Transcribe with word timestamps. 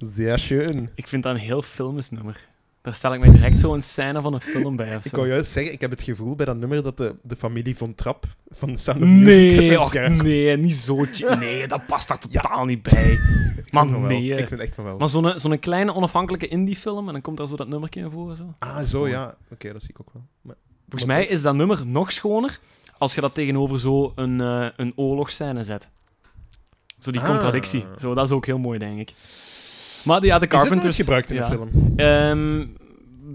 Zeer 0.00 0.38
schön. 0.38 0.90
Ik 0.94 1.06
vind 1.08 1.22
dat 1.22 1.34
een 1.34 1.40
heel 1.40 1.62
filmisch 1.62 2.10
nummer. 2.10 2.48
Daar 2.82 2.94
stel 2.94 3.14
ik 3.14 3.20
mij 3.20 3.30
direct 3.30 3.58
zo'n 3.58 3.80
scène 3.80 4.20
van 4.20 4.34
een 4.34 4.40
film 4.40 4.76
bij 4.76 4.96
of 4.96 5.04
Ik 5.04 5.10
wou 5.12 5.28
juist 5.28 5.50
zeggen, 5.50 5.72
ik 5.72 5.80
heb 5.80 5.90
het 5.90 6.02
gevoel 6.02 6.34
bij 6.34 6.46
dat 6.46 6.56
nummer 6.56 6.82
dat 6.82 6.96
de, 6.96 7.14
de 7.22 7.36
familie 7.36 7.76
von 7.76 7.94
Trapp 7.94 8.24
van 8.50 8.74
de 8.74 8.94
Nee, 8.94 9.78
nee, 10.10 10.56
niet 10.56 10.76
zo. 10.76 11.04
Nee, 11.38 11.66
dat 11.68 11.86
past 11.86 12.08
daar 12.08 12.18
totaal 12.18 12.64
niet 12.64 12.82
bij. 12.82 13.12
Ik 13.56 13.68
van 13.70 13.90
wel. 13.90 14.00
nee. 14.00 14.34
Ik 14.36 14.48
vind 14.48 14.60
echt 14.60 14.74
van 14.74 14.84
wel. 14.84 14.96
Maar 14.96 15.08
zo'n 15.08 15.32
zo'n 15.38 15.58
kleine 15.58 15.94
onafhankelijke 15.94 16.48
indie-film 16.48 17.06
en 17.06 17.12
dan 17.12 17.22
komt 17.22 17.36
daar 17.36 17.46
zo 17.46 17.56
dat 17.56 17.68
nummertje 17.68 18.00
in 18.00 18.10
voor. 18.10 18.36
Zo. 18.36 18.54
Ah, 18.58 18.84
zo 18.84 19.08
ja. 19.08 19.34
Oké, 19.52 19.72
dat 19.72 19.80
zie 19.80 19.90
ik 19.90 20.00
ook 20.00 20.10
wel. 20.12 20.22
Maar, 20.42 20.54
Volgens 20.88 21.04
Maar 21.04 21.16
mij 21.16 21.26
is 21.26 21.42
dat 21.42 21.54
nummer 21.54 21.86
nog 21.86 22.12
schoner 22.12 22.60
als 22.98 23.14
je 23.14 23.20
dat 23.20 23.34
tegenover 23.34 23.80
zo 23.80 24.12
een, 24.14 24.40
eh 24.40 24.66
een 24.76 24.92
oorlogsscène 24.96 25.64
zet. 25.64 25.88
Zo 26.98 27.10
die 27.10 27.20
Ah. 27.20 27.26
contradictie. 27.26 27.84
Zo, 27.98 28.14
dat 28.14 28.24
is 28.24 28.30
ook 28.30 28.46
heel 28.46 28.58
mooi, 28.58 28.78
denk 28.78 28.98
ik. 28.98 29.12
Maar 30.04 30.24
ja, 30.24 30.38
de 30.38 30.44
is 30.46 30.50
Carpenters... 30.50 30.96
gebruikt 30.96 31.30
in 31.30 31.36
de 31.36 31.44
film? 31.44 31.92
Ehm, 31.96 32.66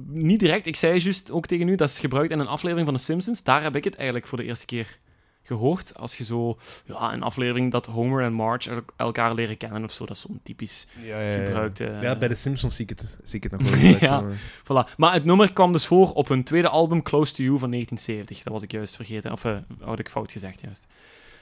niet 0.08 0.39
direct. 0.39 0.66
Ik 0.66 0.76
zei 0.76 0.99
juist 0.99 1.31
ook 1.31 1.45
tegen 1.45 1.67
u, 1.67 1.76
dat 1.76 1.89
is 1.89 1.99
gebruikt 1.99 2.31
in 2.31 2.39
een 2.39 2.48
aflevering 2.48 2.88
van 2.88 2.98
The 2.98 3.03
Simpsons. 3.03 3.44
Daar 3.44 3.63
heb 3.63 3.76
ik 3.76 3.84
het 3.84 3.95
eigenlijk 3.95 4.27
voor 4.27 4.38
de 4.38 4.44
eerste 4.44 4.66
keer 4.66 4.98
gehoord. 5.44 5.95
Als 5.98 6.17
je 6.17 6.23
zo... 6.25 6.58
Ja, 6.86 7.13
een 7.13 7.23
aflevering 7.23 7.72
dat 7.72 7.86
Homer 7.86 8.23
en 8.23 8.34
Marge 8.34 8.70
el- 8.70 8.81
elkaar 8.95 9.34
leren 9.34 9.58
kennen 9.58 9.84
of 9.84 9.91
zo. 9.91 10.05
Dat 10.05 10.16
is 10.16 10.22
zo'n 10.22 10.39
typisch 10.44 10.88
Ja, 11.03 11.31
gebruikt... 11.31 11.77
Ja, 11.77 12.16
bij 12.17 12.27
de 12.27 12.36
Simpsons 12.36 12.75
zie 12.75 12.86
ik 12.86 12.89
het, 13.00 13.17
zie 13.23 13.36
ik 13.41 13.44
het 13.44 13.52
nog 13.52 13.61
wel. 13.70 13.70
gebruikt, 13.80 14.00
Ja. 14.02 14.22
maar- 14.22 14.38
Voilà. 14.63 14.95
Maar 14.97 15.13
het 15.13 15.25
nummer 15.25 15.53
kwam 15.53 15.72
dus 15.72 15.86
voor 15.86 16.11
op 16.13 16.27
hun 16.27 16.44
tweede 16.44 16.70
album 16.70 17.02
Close 17.03 17.34
to 17.34 17.44
You 17.44 17.59
van 17.59 17.72
1970. 17.72 18.44
Dat 18.44 18.53
was 18.53 18.63
ik 18.63 18.72
juist 18.72 18.95
vergeten. 18.95 19.31
Of 19.31 19.45
eh, 19.45 19.58
had 19.81 20.00
ik 20.00 20.09
fout 20.09 20.31
gezegd, 20.31 20.61
juist. 20.61 20.86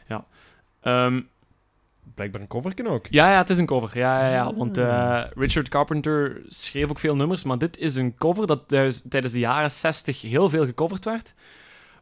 Ja. 0.07 0.25
Ehm, 0.81 1.21
Blijkbaar 2.15 2.41
een 2.41 2.47
coverken 2.47 2.87
ook. 2.87 3.07
ja, 3.09 3.31
ja, 3.31 3.37
het 3.37 3.49
is 3.49 3.57
een 3.57 3.65
cover. 3.65 3.97
Ja, 3.97 4.19
ja, 4.27 4.33
ja. 4.33 4.43
Ah. 4.43 4.57
Want 4.57 4.77
eh, 4.77 5.23
Richard 5.35 5.69
Carpenter 5.69 6.41
schreef 6.47 6.89
ook 6.89 6.99
veel 6.99 7.15
nummers. 7.15 7.43
Maar 7.43 7.57
dit 7.57 7.77
is 7.77 7.95
een 7.95 8.15
cover 8.15 8.47
dat 8.47 8.67
thuis- 8.67 9.03
tijdens 9.09 9.33
de 9.33 9.39
jaren 9.39 9.71
60 9.71 10.21
heel 10.21 10.49
veel 10.49 10.65
gecoverd 10.65 11.05
werd. 11.05 11.33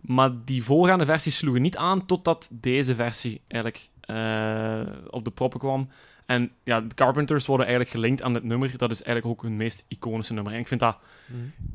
Maar 0.02 0.30
die 0.46 0.64
voorgaande 0.64 1.06
versies 1.06 1.38
sloegen 1.38 1.62
niet 1.62 1.78
aan 1.78 2.06
totdat 2.06 2.48
deze 2.52 2.96
versie 2.96 3.42
eigenlijk 3.48 3.90
eh, 4.02 4.82
op 5.10 5.24
de 5.24 5.32
proppen 5.32 5.60
kwam. 5.60 5.90
En 6.26 6.52
ja, 6.64 6.82
de 6.82 6.96
Carpenters 6.96 7.46
worden 7.46 7.66
eigenlijk 7.68 7.96
gelinkt 7.96 8.22
aan 8.22 8.34
dit 8.34 8.44
nummer. 8.44 8.78
Dat 8.78 8.92
is 8.92 9.04
eigenlijk 9.04 9.26
ook 9.38 9.44
hun 9.48 9.58
meest 9.58 9.86
iconische 9.88 10.34
nummer. 10.34 10.54
En 10.54 10.60
ik 10.60 10.68
vind 10.68 10.80
dat 10.80 10.98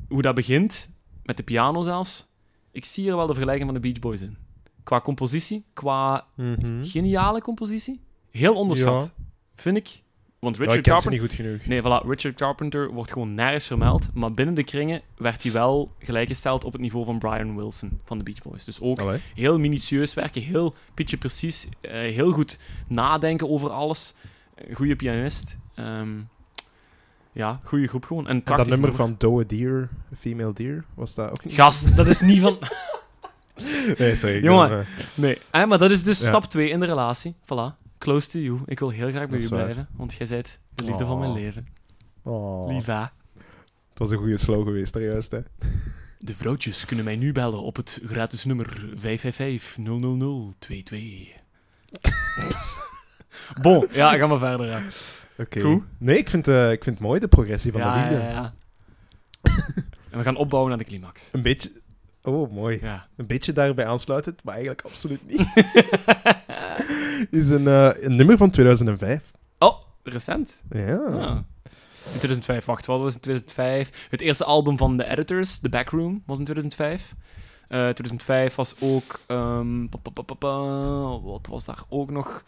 hoe 0.08 0.22
dat 0.22 0.34
begint, 0.34 0.94
met 1.22 1.36
de 1.36 1.42
piano 1.42 1.82
zelfs, 1.82 2.34
ik 2.72 2.84
zie 2.84 3.08
er 3.10 3.16
wel 3.16 3.26
de 3.26 3.32
vergelijking 3.34 3.70
van 3.70 3.80
de 3.80 3.88
Beach 3.88 3.98
Boys 3.98 4.20
in. 4.20 4.36
Qua 4.84 5.00
compositie, 5.00 5.64
qua 5.72 6.26
Mhm. 6.36 6.82
geniale 6.84 7.40
compositie, 7.40 8.00
heel 8.36 8.54
onderschat, 8.54 9.12
vind 9.54 9.76
ik. 9.76 10.02
Want 10.38 10.56
Ja, 10.56 10.62
Richard 10.64 10.84
ze 10.84 10.90
Carpenter... 10.90 11.20
niet 11.20 11.30
goed 11.30 11.46
genoeg. 11.46 11.66
Nee, 11.66 11.80
voilà, 11.82 12.06
Richard 12.08 12.34
Carpenter 12.36 12.92
wordt 12.92 13.12
gewoon 13.12 13.34
nergens 13.34 13.66
vermeld, 13.66 14.10
maar 14.14 14.32
binnen 14.32 14.54
de 14.54 14.64
kringen 14.64 15.00
werd 15.16 15.42
hij 15.42 15.52
wel 15.52 15.92
gelijkgesteld 15.98 16.64
op 16.64 16.72
het 16.72 16.80
niveau 16.80 17.04
van 17.04 17.18
Brian 17.18 17.56
Wilson 17.56 18.00
van 18.04 18.18
de 18.18 18.24
Beach 18.24 18.42
Boys. 18.42 18.64
Dus 18.64 18.80
ook 18.80 19.00
Allee. 19.00 19.20
heel 19.34 19.58
minutieus 19.58 20.14
werken, 20.14 20.42
heel 20.42 20.74
pitje 20.94 21.16
precies, 21.16 21.68
eh, 21.80 21.92
heel 21.92 22.30
goed 22.32 22.58
nadenken 22.88 23.50
over 23.50 23.70
alles. 23.70 24.14
Goede 24.72 24.96
pianist. 24.96 25.56
Ehm, 25.74 26.08
ja, 27.32 27.60
goede 27.62 27.86
groep 27.86 28.04
gewoon. 28.04 28.28
En, 28.28 28.44
En 28.44 28.56
dat 28.56 28.66
nummer 28.66 28.94
van 28.94 29.14
Doe 29.18 29.40
a 29.42 29.44
Deer, 29.46 29.88
Female 30.18 30.52
Deer, 30.52 30.84
was 30.94 31.14
dat 31.14 31.30
ook 31.30 31.44
niet? 31.44 31.54
Gast, 31.54 31.96
dat 31.96 32.06
is 32.06 32.20
niet 32.20 32.40
van... 32.40 32.58
Nee, 33.98 34.16
sorry. 34.16 34.42
Jongen. 34.42 34.80
eh, 34.80 34.86
Nee, 35.14 35.38
hè, 35.50 35.66
maar 35.66 35.78
dat 35.78 35.90
is 35.90 36.02
dus 36.02 36.20
Ja. 36.20 36.26
stap 36.26 36.44
2 36.44 36.68
in 36.68 36.80
de 36.80 36.86
relatie. 36.86 37.34
Voilà. 37.44 37.85
Close 37.98 38.28
to 38.30 38.38
you. 38.38 38.60
Ik 38.64 38.78
wil 38.78 38.90
heel 38.90 39.10
graag 39.10 39.28
bij 39.28 39.38
u 39.38 39.48
waar. 39.48 39.62
blijven, 39.62 39.88
want 39.96 40.14
jij 40.14 40.26
bent 40.26 40.60
de 40.74 40.84
liefde 40.84 41.04
van 41.04 41.18
mijn 41.18 41.30
Oh. 41.30 41.36
leven. 41.36 41.66
oh, 42.22 42.68
hè? 42.86 43.00
Het 43.88 43.98
was 43.98 44.10
een 44.10 44.18
goede 44.18 44.38
slow 44.38 44.64
geweest, 44.64 44.92
daar 44.92 45.02
juist. 45.02 45.30
Hè. 45.30 45.40
De 46.18 46.34
vrouwtjes 46.36 46.84
kunnen 46.84 47.04
mij 47.04 47.16
nu 47.16 47.32
bellen 47.32 47.62
op 47.62 47.76
het 47.76 48.00
gratis 48.04 48.44
nummer 48.44 48.84
555-000-22. 48.96 49.00
bon, 53.62 53.86
ja, 53.92 54.16
gaan 54.16 54.30
we 54.30 54.38
verder. 54.38 54.94
Oké. 55.38 55.80
Nee, 55.98 56.18
ik 56.18 56.30
vind, 56.30 56.48
eh, 56.48 56.72
ik 56.72 56.82
vind 56.84 56.96
het 56.98 57.06
mooi, 57.06 57.20
de 57.20 57.28
progressie 57.28 57.72
van 57.72 57.80
de 57.80 57.98
liefde. 58.00 58.14
ja, 58.14 58.28
ja. 58.30 58.54
en 60.10 60.18
we 60.18 60.22
gaan 60.22 60.36
opbouwen 60.36 60.70
naar 60.70 60.78
de 60.80 60.84
climax. 60.88 61.28
Een 61.32 61.42
beetje... 61.42 61.72
Oh, 62.22 62.52
mooi. 62.52 62.78
Ja. 62.82 63.08
Een 63.16 63.26
beetje 63.26 63.52
daarbij 63.52 63.86
aansluitend, 63.86 64.44
maar 64.44 64.54
eigenlijk 64.54 64.86
absoluut 64.86 65.26
niet. 65.26 65.46
is 67.30 67.50
een, 67.50 67.68
eh, 67.68 67.90
een 67.94 68.16
nummer 68.16 68.36
van 68.36 68.50
2005. 68.50 69.32
Oh, 69.58 69.78
recent. 70.02 70.62
Ja. 70.70 70.96
Ah. 70.96 71.38
In 72.12 72.18
2005, 72.18 72.64
wacht, 72.64 72.86
wat 72.86 73.00
was 73.00 73.14
in 73.14 73.20
2005? 73.20 74.06
Het 74.10 74.20
eerste 74.20 74.44
album 74.44 74.76
van 74.76 74.96
The 74.96 75.08
Editors, 75.08 75.58
The 75.58 75.68
Backroom, 75.68 76.22
was 76.26 76.38
in 76.38 76.44
2005. 76.44 77.14
Eh 77.68 77.78
2005 77.78 78.54
was 78.54 78.74
ook... 78.80 79.20
ehm, 79.26 79.86
pa, 79.86 79.98
pa, 79.98 80.10
pa, 80.10 80.22
pa, 80.22 80.34
pa, 80.34 80.58
wat 81.20 81.46
was 81.46 81.64
daar 81.64 81.82
ook 81.88 82.10
nog? 82.10 82.44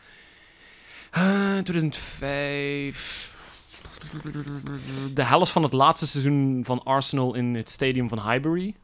Eh 1.10 1.58
2005... 1.62 3.36
De 5.14 5.22
helft 5.22 5.52
van 5.52 5.62
het 5.62 5.72
laatste 5.72 6.06
seizoen 6.06 6.60
van 6.64 6.82
Arsenal 6.82 7.34
in 7.34 7.54
het 7.54 7.70
stadium 7.70 8.08
van 8.08 8.30
Highbury. 8.30 8.74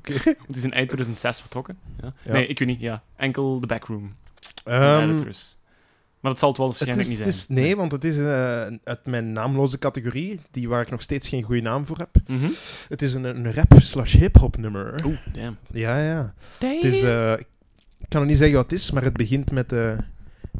Oké. 0.00 0.12
Het 0.46 0.56
is 0.56 0.62
in 0.64 0.72
eind 0.72 0.88
2006 0.88 1.40
vertrokken. 1.40 1.78
Ja. 2.02 2.12
Ja. 2.22 2.32
Nee, 2.32 2.46
ik 2.46 2.58
weet 2.58 2.68
niet. 2.68 2.80
Ja. 2.80 3.02
Enkel 3.16 3.60
The 3.60 3.66
Backroom. 3.66 4.14
Ehm, 4.64 5.10
Editors. 5.10 5.58
Maar 6.20 6.30
dat 6.30 6.40
zal 6.40 6.48
het 6.48 6.58
wel 6.58 6.68
het 6.68 6.78
waarschijnlijk 6.78 7.10
is, 7.10 7.16
niet 7.18 7.26
het 7.26 7.36
zijn. 7.36 7.58
is, 7.58 7.64
nee, 7.64 7.76
want 7.76 7.92
het 7.92 8.04
is 8.04 8.18
eh, 8.18 8.66
uit 8.84 9.06
mijn 9.06 9.32
naamloze 9.32 9.78
categorie, 9.78 10.40
die 10.50 10.68
waar 10.68 10.80
ik 10.82 10.90
nog 10.90 11.02
steeds 11.02 11.28
geen 11.28 11.42
goede 11.42 11.60
naam 11.60 11.86
voor 11.86 11.98
heb. 11.98 12.08
Mhm. 12.26 12.48
Het 12.88 13.02
is 13.02 13.14
een, 13.14 13.24
een 13.24 13.52
rap 13.54 13.72
slash 13.78 14.14
hip-hop 14.14 14.56
nummer. 14.56 15.04
Oeh, 15.04 15.16
damn. 15.32 15.56
Ja, 15.72 15.98
ja. 15.98 16.34
Damn. 16.58 16.74
Het 16.74 16.84
is, 16.84 17.02
eh, 17.02 17.32
ik 17.98 18.06
kan 18.08 18.20
nog 18.20 18.30
niet 18.30 18.38
zeggen 18.38 18.56
wat 18.56 18.70
het 18.70 18.80
is, 18.80 18.90
maar 18.90 19.02
het 19.02 19.16
begint 19.16 19.50
met 19.50 19.72
eh 19.72 19.98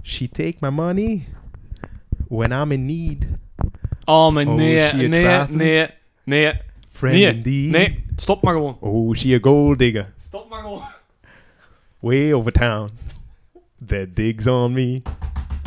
She 0.02 0.28
take 0.28 0.54
my 0.60 0.68
money 0.68 1.28
when 2.28 2.50
I'm 2.52 2.72
in 2.72 2.84
need. 2.84 3.26
Oh, 4.04 4.32
maar 4.32 4.46
Oh, 4.46 4.54
nee, 4.54 4.92
nee, 4.92 5.08
nee, 5.48 5.88
nee, 6.24 6.52
Friend 7.00 7.44
Nee, 7.44 7.68
nee. 7.70 8.04
Stop 8.16 8.42
maar 8.42 8.54
gewoon. 8.54 8.76
Oh, 8.80 9.14
she 9.16 9.34
a 9.34 9.38
gold 9.40 9.78
digger. 9.78 10.12
Stop 10.18 10.50
maar 10.50 10.60
gewoon. 10.60 10.82
Way 11.98 12.32
over 12.32 12.52
town. 12.52 12.90
That 13.86 14.06
digs 14.14 14.46
on 14.46 14.72
me. 14.72 15.02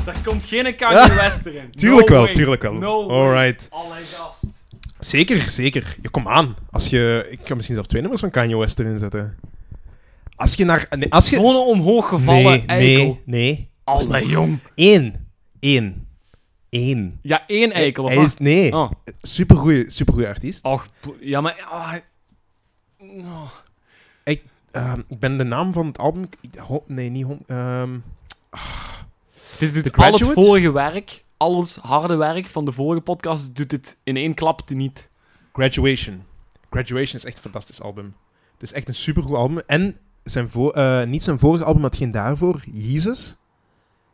Daar 0.06 0.16
komt 0.24 0.44
geen 0.46 0.76
Kanye 0.76 1.14
West 1.16 1.46
erin. 1.46 1.72
Tuurlijk 1.72 2.10
No 2.10 2.16
wel, 2.16 2.24
way. 2.24 2.34
tuurlijk 2.34 2.62
wel. 2.62 2.74
No. 2.74 3.10
Alright. 3.10 3.68
Allee, 3.72 4.04
gast. 4.04 4.44
Zeker, 5.00 5.38
zeker. 5.38 5.96
Ja, 6.02 6.10
kom 6.12 6.28
aan. 6.28 6.56
Als 6.72 6.90
je, 6.90 7.28
ik 7.30 7.40
kan 7.44 7.56
misschien 7.56 7.76
zelf 7.76 7.88
twee 7.88 8.02
nummers 8.02 8.22
van 8.22 8.32
Kanye 8.32 8.58
West 8.58 8.80
erin 8.80 8.98
zetten. 8.98 9.36
Als 10.36 10.54
je 10.56 10.66
naar... 10.66 10.88
Nee, 10.98 11.12
als 11.14 11.30
je, 11.30 11.36
Zo'n 11.36 11.56
omhoog 11.56 12.08
gevallen 12.10 12.44
nee, 12.44 12.66
eikel. 12.66 13.04
nee, 13.06 13.20
nee. 13.26 13.70
Allee, 13.84 14.28
jong. 14.28 14.60
Eén. 14.76 15.28
Eén. 15.60 16.08
Eén. 16.74 17.20
Ja, 17.22 17.44
één 17.48 17.72
eikel. 17.72 18.04
Of 18.04 18.10
Hij 18.10 18.18
wat? 18.18 18.26
is, 18.28 18.38
nee. 18.38 18.74
Oh, 18.76 18.92
Supergoeie, 19.22 19.86
supergoeie 19.92 20.28
artiest. 20.28 20.64
och, 20.66 20.88
ja, 21.20 21.42
maar... 21.42 21.66
ah, 21.70 21.94
oh. 23.00 23.50
Ehm, 24.72 25.00
ik 25.08 25.20
ben 25.20 25.38
de 25.38 25.44
naam 25.44 25.74
van 25.74 25.86
het 25.88 25.98
album... 25.98 26.24
ik- 26.42 26.60
nee, 26.88 27.10
niet... 27.10 27.28
ehm, 27.48 27.98
Dit 29.60 29.74
doet 29.74 29.98
al 29.98 30.12
het 30.12 30.28
vorige 30.32 30.72
werk, 30.72 31.24
al 31.38 31.60
het 31.60 31.80
harde 31.82 32.16
werk 32.16 32.46
van 32.46 32.66
de 32.66 32.72
vorige 32.72 33.02
podcast, 33.02 33.56
doet 33.56 33.70
dit 33.70 33.98
in 34.04 34.18
één 34.18 34.34
klap 34.34 34.70
niet. 34.70 35.10
Graduation. 35.54 36.24
Graduation 36.70 37.16
is 37.16 37.26
echt 37.26 37.36
een 37.36 37.42
fantastisch 37.42 37.82
album. 37.82 38.16
Het 38.54 38.62
is 38.62 38.74
echt 38.74 38.88
een 38.88 38.96
supergoed 38.96 39.36
album. 39.36 39.60
En 39.68 39.98
zijn 40.24 40.50
voor, 40.50 40.72
eh, 40.72 41.04
niet 41.04 41.24
zijn 41.24 41.40
vorige 41.40 41.64
album, 41.64 41.82
maar 41.82 41.90
hetgeen 41.90 42.12
daarvoor, 42.12 42.62
Jesus, 42.72 43.36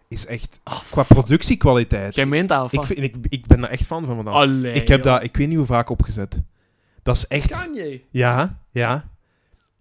is 0.09 0.25
echt 0.25 0.59
Oh, 0.64 0.80
qua 0.92 1.03
productiekwaliteit. 1.03 2.16
Jij 2.16 2.25
meent 2.25 2.50
dat, 2.50 2.64
of 2.64 2.74
Ik, 2.74 2.84
vind, 2.84 3.00
ik, 3.00 3.16
ik 3.30 3.48
ben 3.48 3.62
daar 3.62 3.69
echt 3.69 3.86
fan 3.86 4.06
van. 4.06 4.16
vandaag. 4.16 4.33
Allee, 4.33 4.74
ik 4.74 4.88
heb 4.88 5.04
joh. 5.04 5.13
dat, 5.13 5.24
ik 5.24 5.38
weet 5.38 5.48
niet 5.48 5.57
hoe 5.57 5.66
vaak 5.66 5.89
opgezet. 5.89 6.42
Dat 7.04 7.16
is 7.16 7.28
echt. 7.28 7.50
Kanye. 7.50 8.04
Ja, 8.12 8.60
ja. 8.72 9.10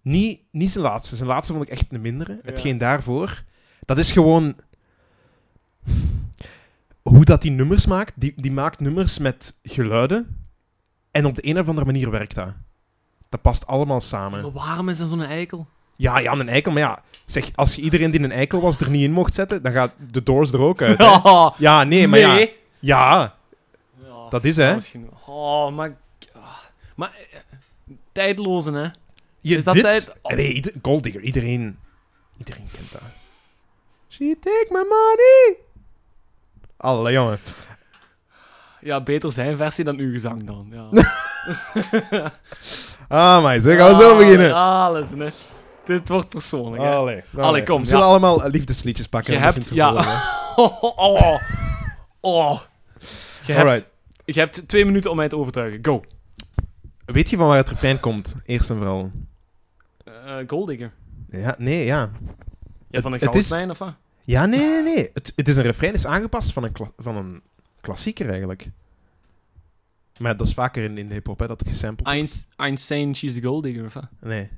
Niet, 0.01 0.41
niet 0.51 0.71
zijn 0.71 0.83
laatste. 0.83 1.15
Zijn 1.15 1.29
laatste 1.29 1.53
vond 1.53 1.65
ik 1.65 1.71
echt 1.71 1.85
een 1.89 2.01
mindere. 2.01 2.31
Ja. 2.33 2.39
Hetgeen 2.43 2.77
daarvoor. 2.77 3.43
Dat 3.85 3.97
is 3.97 4.11
gewoon. 4.11 4.55
Hoe 7.01 7.25
dat 7.25 7.41
die 7.41 7.51
nummers 7.51 7.85
maakt. 7.85 8.13
Die, 8.15 8.33
die 8.35 8.51
maakt 8.51 8.79
nummers 8.79 9.17
met 9.17 9.53
geluiden. 9.63 10.47
En 11.11 11.25
op 11.25 11.35
de 11.35 11.47
een 11.47 11.59
of 11.59 11.67
andere 11.67 11.85
manier 11.85 12.11
werkt 12.11 12.35
dat. 12.35 12.53
Dat 13.29 13.41
past 13.41 13.67
allemaal 13.67 14.01
samen. 14.01 14.41
Maar 14.41 14.51
waarom 14.51 14.89
is 14.89 14.97
dat 14.97 15.09
zo'n 15.09 15.21
eikel? 15.21 15.67
Ja, 15.99 16.19
ja, 16.19 16.31
een 16.31 16.49
eikel. 16.49 16.71
Maar 16.71 16.81
ja, 16.81 17.01
zeg, 17.25 17.49
als 17.55 17.75
je 17.75 17.81
iedereen 17.81 18.11
die 18.11 18.23
een 18.23 18.31
eikel 18.31 18.61
was 18.61 18.79
er 18.79 18.89
niet 18.89 19.03
in 19.03 19.11
mocht 19.11 19.33
zetten, 19.33 19.63
dan 19.63 19.71
gaat 19.71 19.91
de 20.11 20.23
Doors 20.23 20.51
er 20.51 20.61
ook 20.61 20.81
uit. 20.81 20.97
hè. 20.97 21.03
Ja, 21.03 21.53
Ja, 21.57 21.83
nee, 21.83 22.07
maar 22.07 22.19
ja. 22.19 22.33
nee. 22.33 22.57
Ja, 22.79 23.35
Ja, 24.03 24.29
dat 24.29 24.43
is 24.43 24.55
hè. 24.55 24.75
misschien- 24.75 25.09
Oh, 25.25 25.71
maar... 25.75 25.97
ah. 26.33 26.41
Maar... 26.95 27.11
eh, 27.31 27.39
Tijdlozen, 28.11 28.73
hè? 28.73 28.87
Je, 29.41 29.55
Is 29.57 29.63
dat 29.63 29.73
dit, 29.73 29.83
tijd- 29.83 30.13
Nee, 30.23 30.53
ieder- 30.53 30.73
Golddigger, 30.81 31.21
iedereen, 31.21 31.79
iedereen 32.37 32.67
kent 32.71 32.91
dat. 32.91 33.01
She 34.09 34.35
take 34.39 34.67
my 34.69 34.83
money. 34.89 35.57
Alle 36.77 37.11
jongen. 37.11 37.39
Ja, 38.81 39.01
beter 39.01 39.31
zijn 39.31 39.57
versie 39.57 39.83
dan 39.83 39.97
uw 39.97 40.11
gezang 40.11 40.43
dan. 40.43 40.67
Ja. 40.71 40.89
Ah, 43.07 43.43
maar 43.43 43.59
zo 43.59 43.75
gaan 43.75 43.97
we 43.97 44.03
zo 44.03 44.17
beginnen. 44.17 44.53
Alles, 44.53 45.09
nee. 45.09 45.29
Dit 45.85 46.09
wordt 46.09 46.29
persoonlijk, 46.29 46.83
hè. 46.83 46.89
Allee, 46.89 47.23
Allee, 47.37 47.63
kom, 47.63 47.81
We 47.81 47.87
zullen 47.87 48.03
ja. 48.03 48.09
allemaal 48.09 48.49
liefdesliedjes 48.49 49.07
pakken. 49.07 49.33
Je 49.33 49.39
hebt... 49.39 49.69
Ja. 49.73 49.93
Oh, 50.55 50.83
oh, 50.83 51.41
oh. 52.19 52.59
Je 53.45 53.53
hebt, 53.53 53.89
je 54.25 54.39
hebt 54.39 54.67
twee 54.67 54.85
minuten 54.85 55.11
om 55.11 55.17
mij 55.17 55.27
te 55.27 55.37
overtuigen. 55.37 55.79
Go. 55.85 56.03
Weet 57.05 57.29
je 57.29 57.37
van 57.37 57.47
waar 57.47 57.57
het 57.57 57.69
refrein 57.69 57.99
komt? 57.99 58.35
Eerst 58.45 58.69
en 58.69 58.75
vooral. 58.77 59.11
Eh 60.03 60.35
Golddigger. 60.47 60.91
Ja, 61.29 61.55
nee, 61.57 61.85
ja. 61.85 62.09
Ja, 62.89 63.01
van 63.01 63.13
een 63.13 63.19
goudmijn 63.19 63.69
of 63.69 63.77
wat? 63.77 63.93
Ja, 64.23 64.45
nee, 64.45 64.59
nee, 64.59 64.83
nee. 64.83 65.09
Het, 65.13 65.33
het 65.35 65.47
is 65.47 65.57
een 65.57 65.63
refrein, 65.63 65.93
is 65.93 66.05
aangepast 66.05 66.53
van 66.53 66.63
een, 66.63 66.71
van 66.97 67.15
een 67.15 67.41
klassieker 67.81 68.29
eigenlijk. 68.29 68.69
Maar 70.19 70.37
dat 70.37 70.47
is 70.47 70.53
vaker 70.53 70.83
in, 70.83 70.97
in 70.97 71.07
de 71.07 71.13
hip-hop, 71.13 71.39
hè, 71.39 71.47
dat 71.47 71.59
het 71.59 71.69
gesampled 71.69 72.47
I'm 72.57 72.77
saying 72.77 73.17
she's 73.17 73.37
a 73.37 73.41
golddigger 73.41 73.85
of 73.85 73.93
wat? 73.93 74.07
Nee. 74.21 74.49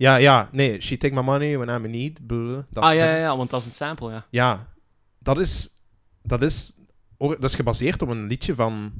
Ja, 0.00 0.16
ja, 0.16 0.48
nee. 0.52 0.80
She 0.80 0.96
take 0.96 1.14
my 1.14 1.20
money 1.20 1.58
when 1.58 1.76
I'm 1.76 1.84
in 1.84 1.90
need. 1.90 2.18
Dat, 2.72 2.84
Ah, 2.84 2.94
ja, 2.94 3.04
ja, 3.04 3.16
ja, 3.16 3.36
want 3.36 3.50
dat 3.50 3.60
is 3.60 3.66
een 3.66 3.72
sample, 3.72 4.10
ja. 4.10 4.26
Ja, 4.30 4.66
dat 5.18 5.38
is, 5.38 5.78
dat 6.22 6.42
is, 6.42 6.76
dat 7.18 7.44
is 7.44 7.54
gebaseerd 7.54 8.02
op 8.02 8.08
een 8.08 8.26
liedje 8.26 8.54
van 8.54 8.92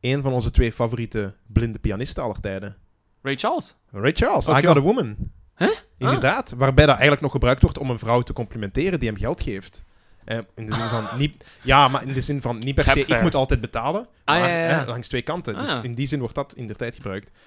een 0.00 0.22
van 0.22 0.32
onze 0.32 0.50
twee 0.50 0.72
favoriete 0.72 1.34
blinde 1.46 1.78
pianisten 1.78 2.22
aller 2.22 2.40
tijden. 2.40 2.76
Ray 3.22 3.36
Charles. 3.36 3.74
Ray 3.90 4.12
Charles, 4.12 4.46
I 4.46 4.50
Got 4.52 4.62
ja. 4.62 4.70
a 4.70 4.80
Woman. 4.80 5.16
Huh? 5.56 5.68
Inderdaad, 5.98 6.50
waarbij 6.56 6.84
dat 6.84 6.92
eigenlijk 6.94 7.22
nog 7.22 7.32
gebruikt 7.32 7.62
wordt 7.62 7.78
om 7.78 7.90
een 7.90 7.98
vrouw 7.98 8.22
te 8.22 8.32
complimenteren 8.32 8.98
die 8.98 9.08
hem 9.08 9.18
geld 9.18 9.40
geeft. 9.42 9.84
Eh, 10.24 10.38
in 10.54 10.66
de 10.66 10.74
zin 10.74 10.84
van 10.84 11.04
niet, 11.18 11.44
ja, 11.62 11.88
maar 11.88 12.02
in 12.02 12.12
de 12.12 12.20
zin 12.20 12.40
van 12.40 12.58
niet 12.58 12.74
per 12.74 12.84
se, 12.84 13.00
ik 13.00 13.22
moet 13.22 13.34
altijd 13.34 13.60
betalen, 13.60 14.00
Ah, 14.24 14.40
maar 14.40 14.48
ja, 14.50 14.56
ja, 14.58 14.68
ja. 14.68 14.80
eh, 14.80 14.86
langs 14.88 15.08
twee 15.08 15.22
kanten. 15.22 15.54
Dus 15.54 15.70
Ah. 15.70 15.84
in 15.84 15.94
die 15.94 16.06
zin 16.06 16.18
wordt 16.18 16.34
dat 16.34 16.52
in 16.54 16.66
de 16.66 16.74
tijd 16.74 16.94
gebruikt. 16.94 17.38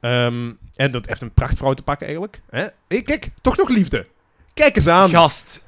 Ehm, 0.00 0.52
en 0.74 0.90
dat 0.90 1.06
heeft 1.06 1.20
een 1.20 1.32
prachtvrouw 1.32 1.74
te 1.74 1.82
pakken 1.82 2.06
eigenlijk. 2.06 2.40
Hè? 2.50 2.66
Hey, 2.88 3.02
kijk, 3.02 3.30
toch 3.40 3.56
nog 3.56 3.68
liefde. 3.68 4.06
Kijk 4.54 4.76
eens 4.76 4.86
aan. 4.86 5.08
Gast. 5.08 5.64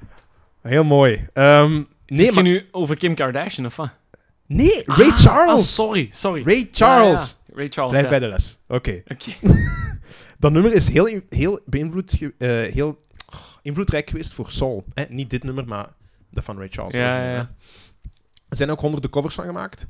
Heel 0.62 0.84
mooi. 0.84 1.26
Ehm, 1.32 1.72
nee, 1.72 1.84
Zit 2.06 2.34
maar, 2.34 2.44
je 2.44 2.50
nu 2.50 2.66
over 2.70 2.96
Kim 2.98 3.14
Kardashian 3.14 3.66
of 3.66 3.76
wat? 3.76 3.90
nee, 4.46 4.82
Ray 4.86 5.08
Ah, 5.10 5.16
Charles. 5.16 5.60
Ah, 5.60 5.66
sorry, 5.66 6.08
sorry. 6.12 6.42
Ray 6.44 6.68
Charles. 6.72 7.20
Ja, 7.20 7.36
ja. 7.46 7.54
Ray 7.56 7.68
Charles, 7.68 7.90
Blijf 7.90 8.04
ja. 8.04 8.10
bij 8.10 8.18
de 8.18 8.28
les. 8.28 8.58
Oké. 8.68 9.02
Oké. 9.08 9.32
Dat 10.38 10.52
nummer 10.52 10.72
is 10.72 10.88
heel, 10.88 11.20
heel 11.28 11.60
beïnvloed, 11.66 12.12
eh, 12.38 12.48
heel 12.48 13.04
oh, 13.32 13.40
invloedrijk 13.62 14.10
geweest 14.10 14.32
voor 14.32 14.50
soul. 14.50 14.84
Hè? 14.94 15.04
Niet 15.08 15.30
dit 15.30 15.44
nummer, 15.44 15.64
maar 15.64 15.88
dat 16.30 16.44
van 16.44 16.58
Ray 16.58 16.68
Charles. 16.70 16.94
Ja, 16.94 17.32
ja. 17.32 17.54
Er 18.48 18.56
zijn 18.56 18.70
ook 18.70 18.80
honderden 18.80 19.10
covers 19.10 19.34
van 19.34 19.44
gemaakt. 19.44 19.86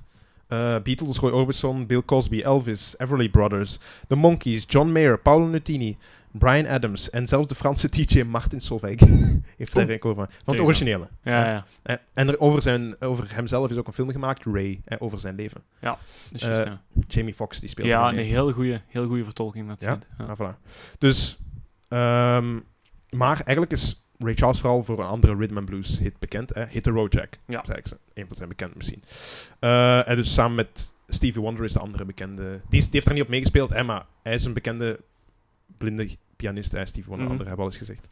Eh, 0.51 0.81
Beatles, 0.83 1.19
Roy 1.19 1.31
Orbison, 1.31 1.87
Bill 1.87 2.03
Cosby, 2.05 2.43
Elvis, 2.43 2.95
Everly 2.99 3.31
Brothers, 3.31 3.79
The 4.09 4.17
Monkees, 4.17 4.65
John 4.67 4.93
Mayer, 4.93 5.19
Paolo 5.19 5.47
Nutini, 5.47 5.97
Brian 6.31 6.67
Adams 6.67 7.11
en 7.11 7.27
zelfs 7.27 7.49
de 7.49 7.55
Franse 7.55 7.89
DJ 7.97 8.23
Martin 8.23 8.61
Solveig 8.61 9.01
heeft 9.57 9.73
daar 9.73 9.99
cover 9.99 10.17
van. 10.17 10.27
Van 10.45 10.55
eens 10.55 10.63
originele. 10.65 11.09
Ja, 11.23 11.47
ja. 11.47 11.65
Eh, 11.83 11.97
en 12.13 12.29
er 12.29 12.41
over, 12.41 12.63
zijn, 12.63 13.01
over 13.01 13.35
hemzelf 13.35 13.71
is 13.71 13.77
ook 13.77 13.87
een 13.87 13.93
film 13.93 14.11
gemaakt, 14.11 14.45
Ray, 14.45 14.81
eh, 14.85 14.97
over 15.01 15.19
zijn 15.19 15.35
leven. 15.35 15.63
Juist, 15.81 16.47
Eh, 16.47 16.65
ja. 16.65 16.81
Jamie 17.09 17.35
Foxx 17.35 17.61
die 17.61 17.69
speelt 17.69 17.87
Ja, 17.89 18.09
een 18.09 18.19
heel 18.19 18.53
goede, 18.53 18.81
heel 18.87 19.25
vertolking. 19.25 19.69
Dat 19.69 19.83
Ja? 19.83 19.99
ja. 20.19 20.25
Ah, 20.25 20.39
voilà. 20.39 20.57
Dus, 20.99 21.39
ehm, 21.89 22.59
maar 23.11 23.41
eigenlijk 23.45 23.73
is 23.73 24.05
Ray 24.25 24.35
Charles 24.35 24.61
vooral 24.61 24.85
voor 24.85 24.99
een 24.99 25.07
andere 25.07 25.37
rhythm 25.37 25.57
and 25.57 25.65
blues 25.67 25.99
hit 25.99 26.19
bekend. 26.19 26.55
Hè? 26.55 26.65
Hit 26.69 26.83
the 26.83 26.91
Road 26.91 27.13
Jack. 27.13 27.37
Ja. 27.47 27.63
Is 27.83 27.93
een 28.15 28.27
van 28.27 28.37
zijn 28.37 28.49
bekende 28.49 28.75
misschien. 28.77 29.03
Eh, 29.59 30.09
en 30.09 30.17
dus 30.17 30.35
samen 30.35 30.55
met 30.57 30.93
Stevie 31.09 31.41
Wonder 31.43 31.65
is 31.65 31.73
de 31.73 31.79
andere 31.79 32.05
bekende. 32.05 32.61
Die, 32.69 32.89
heeft 32.91 33.07
er 33.07 33.13
niet 33.13 33.23
op 33.23 33.29
meegespeeld, 33.29 33.71
hè, 33.71 33.83
maar 33.85 34.07
hij 34.23 34.35
is 34.35 34.45
een 34.45 34.53
bekende 34.53 35.01
blinde 35.79 36.09
pianist. 36.37 36.73
Hè? 36.73 36.87
Stevie 36.87 37.05
Wonder, 37.09 37.23
Mhm. 37.23 37.31
anderen 37.31 37.47
hebben 37.49 37.65
al 37.67 37.71
eens 37.73 37.81
gezegd. 37.81 38.07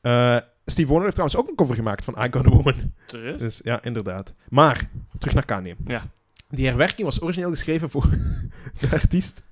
Eh, 0.00 0.36
Stevie 0.64 0.86
Wonder 0.86 1.02
heeft 1.04 1.14
trouwens 1.14 1.40
ook 1.40 1.48
een 1.48 1.54
cover 1.56 1.74
gemaakt 1.74 2.04
van 2.04 2.14
I 2.24 2.28
Got 2.30 2.46
a 2.46 2.50
Woman. 2.50 2.92
Serieus? 3.06 3.40
Dus 3.40 3.60
ja, 3.64 3.82
inderdaad. 3.82 4.34
Maar, 4.48 4.88
terug 5.18 5.34
naar 5.34 5.44
Kanye. 5.44 5.76
Ja. 5.86 6.02
Die 6.50 6.66
herwerking 6.66 7.02
was 7.06 7.22
origineel 7.22 7.50
geschreven 7.50 7.90
voor 7.90 8.08
de 8.80 8.88
artiest. 8.92 9.42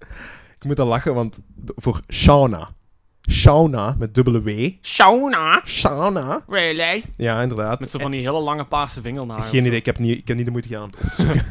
Ik 0.56 0.64
moet 0.64 0.78
al 0.78 0.86
lachen, 0.86 1.14
want 1.14 1.40
voor 1.66 2.00
Shauna. 2.12 2.68
Shauna 3.30 3.94
met 3.98 4.14
dubbele 4.14 4.42
W. 4.42 4.70
Shauna? 4.82 5.62
Shauna. 5.66 6.44
Really? 6.48 7.02
Ja, 7.16 7.42
inderdaad. 7.42 7.80
Met 7.80 7.90
zo 7.90 7.98
van 7.98 8.10
die 8.10 8.20
hele 8.20 8.40
lange 8.40 8.64
paarse 8.64 9.00
vingernagels. 9.00 9.48
Geen 9.48 9.66
idee, 9.66 9.78
ik 9.78 9.86
heb 9.86 9.98
niet, 9.98 10.18
ik 10.18 10.28
heb 10.28 10.36
niet 10.36 10.46
de 10.46 10.52
moeite 10.52 10.68
gedaan 10.68 10.84
om 10.84 10.90
te. 10.90 11.40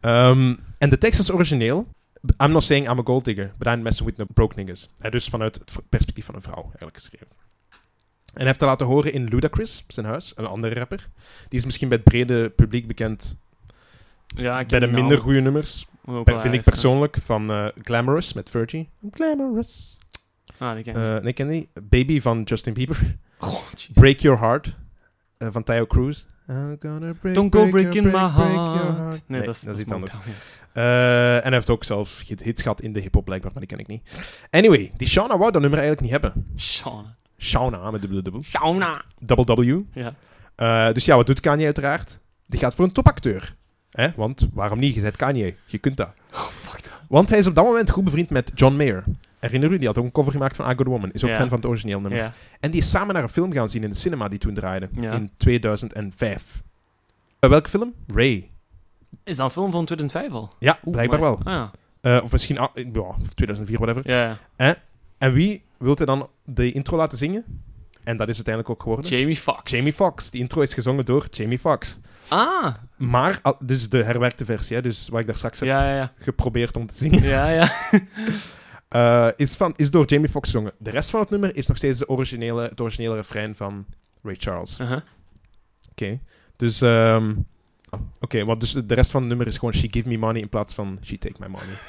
Ehm, 0.00 0.54
en 0.78 0.90
de 0.90 0.98
tekst 0.98 1.18
was 1.18 1.32
origineel. 1.32 1.86
I'm 2.42 2.52
not 2.52 2.62
saying 2.62 2.90
I'm 2.90 2.98
a 2.98 3.02
gold 3.04 3.24
digger, 3.24 3.52
but 3.58 3.66
I'm 3.66 3.82
messing 3.82 4.08
with 4.08 4.16
no 4.18 4.24
broke 4.34 4.54
niggas. 4.56 4.90
Dus 5.10 5.28
vanuit 5.28 5.54
het 5.54 5.72
perspectief 5.88 6.24
van 6.24 6.34
een 6.34 6.42
vrouw, 6.42 6.62
eigenlijk 6.62 6.96
geschreven. 6.96 7.26
En 8.34 8.40
hij 8.40 8.46
heeft 8.46 8.60
het 8.60 8.68
laten 8.68 8.86
horen 8.86 9.12
in 9.12 9.28
Ludacris, 9.28 9.84
zijn 9.88 10.06
huis, 10.06 10.32
een 10.34 10.46
andere 10.46 10.74
rapper. 10.74 11.08
Die 11.48 11.58
is 11.58 11.64
misschien 11.64 11.88
bij 11.88 11.96
het 11.96 12.06
brede 12.06 12.50
publiek 12.50 12.86
bekend 12.86 13.36
Ja, 14.26 14.60
ik 14.60 14.68
bij 14.68 14.80
de 14.80 14.86
minder 14.86 15.18
goede 15.18 15.40
nummers. 15.40 15.86
Ook 16.04 16.40
vind 16.40 16.54
ik 16.54 16.62
persoonlijk 16.62 17.16
van 17.22 17.50
eh, 17.50 17.66
Glamorous 17.82 18.32
met 18.32 18.50
Virgie. 18.50 18.88
Glamorous. 19.10 19.98
Ah, 20.58 20.74
die 20.74 20.82
ken 20.84 20.94
ik. 20.94 21.16
Eh 21.18 21.22
nee, 21.22 21.32
ken 21.32 21.48
die? 21.48 21.68
Baby 21.82 22.20
van 22.20 22.42
Justin 22.42 22.72
Bieber. 22.72 22.98
Break 23.92 24.18
Your 24.18 24.38
Heart 24.40 24.76
eh, 25.38 25.48
van 25.52 25.62
Tayo 25.62 25.86
Cruz. 25.86 26.24
I'm 26.48 26.76
gonna 26.80 27.12
break, 27.20 27.34
Don't 27.34 27.54
go 27.54 27.60
break 27.68 27.70
breaking 27.70 28.10
your, 28.12 28.26
my 28.26 28.34
break, 28.34 28.54
break 28.54 28.66
your 28.74 28.94
heart. 28.96 29.22
Nee, 29.26 29.40
dat 29.42 29.54
is, 29.54 29.60
dat 29.60 29.74
is 29.76 29.80
iets 29.82 29.92
anders. 29.92 30.12
Eh, 30.74 31.34
en 31.36 31.42
hij 31.42 31.52
heeft 31.52 31.70
ook 31.70 31.84
zelf 31.84 32.22
hit- 32.26 32.42
hits 32.42 32.62
gehad 32.62 32.80
in 32.80 32.92
de 32.92 33.00
hip-hop 33.00 33.24
blijkbaar, 33.24 33.50
maar 33.52 33.60
die 33.60 33.70
ken 33.70 33.78
ik 33.78 33.86
niet. 33.86 34.02
Anyway, 34.50 34.92
die 34.96 35.08
Shauna 35.08 35.38
wou 35.38 35.50
dat 35.52 35.60
nummer 35.60 35.78
eigenlijk 35.80 36.00
niet 36.00 36.22
hebben. 36.22 36.46
Shauna. 36.56 37.16
Shauna 37.38 37.90
met 37.90 38.00
dubbele 38.00 38.22
dubbel. 38.22 38.42
Shauna. 38.42 39.02
Double 39.18 39.54
W. 39.54 39.80
Ja. 39.92 40.14
Eh, 40.54 40.94
dus 40.94 41.04
ja, 41.04 41.16
wat 41.16 41.26
doet 41.26 41.40
Kanye 41.40 41.64
uiteraard? 41.64 42.18
Die 42.46 42.58
gaat 42.60 42.74
voor 42.74 42.84
een 42.84 42.92
topacteur. 42.92 43.54
Hè? 43.90 44.08
Want 44.16 44.48
waarom 44.52 44.78
niet? 44.78 44.94
Je 44.94 45.00
bent 45.00 45.16
Kanye. 45.16 45.56
Je 45.66 45.78
kunt 45.78 45.96
dat. 45.96 46.08
Oh, 46.32 46.40
fuck 46.40 46.80
that. 46.80 46.92
Want 47.08 47.28
hij 47.30 47.38
is 47.38 47.46
op 47.46 47.54
dat 47.54 47.64
moment 47.64 47.90
goed 47.90 48.04
bevriend 48.04 48.30
met 48.30 48.50
John 48.54 48.76
Mayer. 48.76 49.04
Herinner 49.44 49.70
u? 49.72 49.78
Die 49.78 49.86
had 49.86 49.98
ook 49.98 50.04
een 50.04 50.12
cover 50.12 50.32
gemaakt 50.32 50.56
van 50.56 50.70
I 50.70 50.74
Got 50.76 50.86
a 50.86 50.90
Woman. 50.90 51.10
Is 51.12 51.24
ook 51.24 51.30
Ja. 51.30 51.36
fan 51.36 51.48
van 51.48 51.56
het 51.58 51.66
origineel 51.66 52.00
nummer. 52.00 52.18
Ja. 52.20 52.32
En 52.60 52.70
die 52.70 52.80
is 52.80 52.90
samen 52.90 53.14
naar 53.14 53.22
een 53.22 53.28
film 53.28 53.52
gaan 53.52 53.68
zien 53.68 53.82
in 53.82 53.90
de 53.90 53.96
cinema 53.96 54.28
die 54.28 54.38
toen 54.38 54.54
draaide. 54.54 54.88
Ja. 55.00 55.12
In 55.12 55.30
2005. 55.36 56.62
Eh, 57.40 57.50
welke 57.50 57.68
film? 57.68 57.94
Ray. 58.14 58.50
Is 59.24 59.36
dat 59.36 59.46
een 59.46 59.52
film 59.52 59.70
van 59.72 59.84
2005 59.84 60.32
al? 60.32 60.52
Ja, 60.58 60.78
Oeh, 60.84 60.94
blijkbaar 60.94 61.20
maar- 61.20 61.28
wel. 61.28 61.38
Ah, 61.38 61.52
ja. 61.52 61.70
Eh, 62.16 62.22
of 62.22 62.32
misschien 62.32 62.58
ah, 62.58 62.68
ja, 62.92 63.00
of 63.00 63.34
2004, 63.34 63.78
whatever. 63.78 64.10
Ja, 64.10 64.38
ja. 64.56 64.76
En 65.18 65.32
wie 65.32 65.62
wilt 65.78 65.98
hij 65.98 66.06
dan 66.06 66.28
de 66.44 66.72
intro 66.72 66.96
laten 66.96 67.18
zingen? 67.18 67.44
En 68.04 68.16
dat 68.16 68.28
is 68.28 68.34
uiteindelijk 68.34 68.74
ook 68.74 68.82
geworden. 68.82 69.18
Jamie 69.18 69.36
Foxx. 69.36 69.70
Jamie 69.70 69.92
Foxx. 69.92 70.30
Die 70.30 70.40
intro 70.40 70.60
is 70.60 70.74
gezongen 70.74 71.04
door 71.04 71.26
Jamie 71.30 71.58
Foxx. 71.58 71.98
Ah. 72.28 72.74
Maar, 72.96 73.40
dus 73.60 73.88
de 73.88 74.02
herwerkte 74.02 74.44
versie, 74.44 74.76
hè, 74.76 74.82
dus 74.82 75.08
wat 75.08 75.20
ik 75.20 75.26
daar 75.26 75.36
straks 75.36 75.58
heb 75.60 75.68
Ja, 75.68 75.88
ja, 75.90 75.96
ja. 75.96 76.12
geprobeerd 76.18 76.76
om 76.76 76.86
te 76.86 76.94
zingen, 76.94 77.22
Ja, 77.22 77.48
ja. 77.48 77.70
eh, 78.94 79.28
is, 79.36 79.54
van, 79.54 79.72
is 79.76 79.90
door 79.90 80.04
Jamie 80.06 80.28
Foxx 80.28 80.50
gezongen. 80.50 80.72
De 80.78 80.90
rest 80.90 81.10
van 81.10 81.20
het 81.20 81.30
nummer 81.30 81.56
is 81.56 81.66
nog 81.66 81.76
steeds 81.76 81.98
de 81.98 82.08
originele, 82.08 82.62
het 82.62 82.80
originele 82.80 83.14
refrein 83.14 83.54
van 83.54 83.84
Ray 84.22 84.34
Charles. 84.38 84.76
Oké. 85.90 86.18
Dus, 86.56 86.80
ehm, 86.80 87.34
oh, 87.90 88.00
oké, 88.20 88.44
want 88.44 88.60
dus 88.60 88.72
de 88.72 88.94
rest 88.94 89.10
van 89.10 89.20
het 89.20 89.28
nummer 89.28 89.46
is 89.46 89.58
gewoon 89.58 89.74
She 89.74 89.88
Give 89.90 90.08
Me 90.08 90.18
Money 90.18 90.40
in 90.40 90.48
plaats 90.48 90.74
van 90.74 90.98
She 91.02 91.18
Take 91.18 91.34
My 91.38 91.46
Money. 91.46 91.74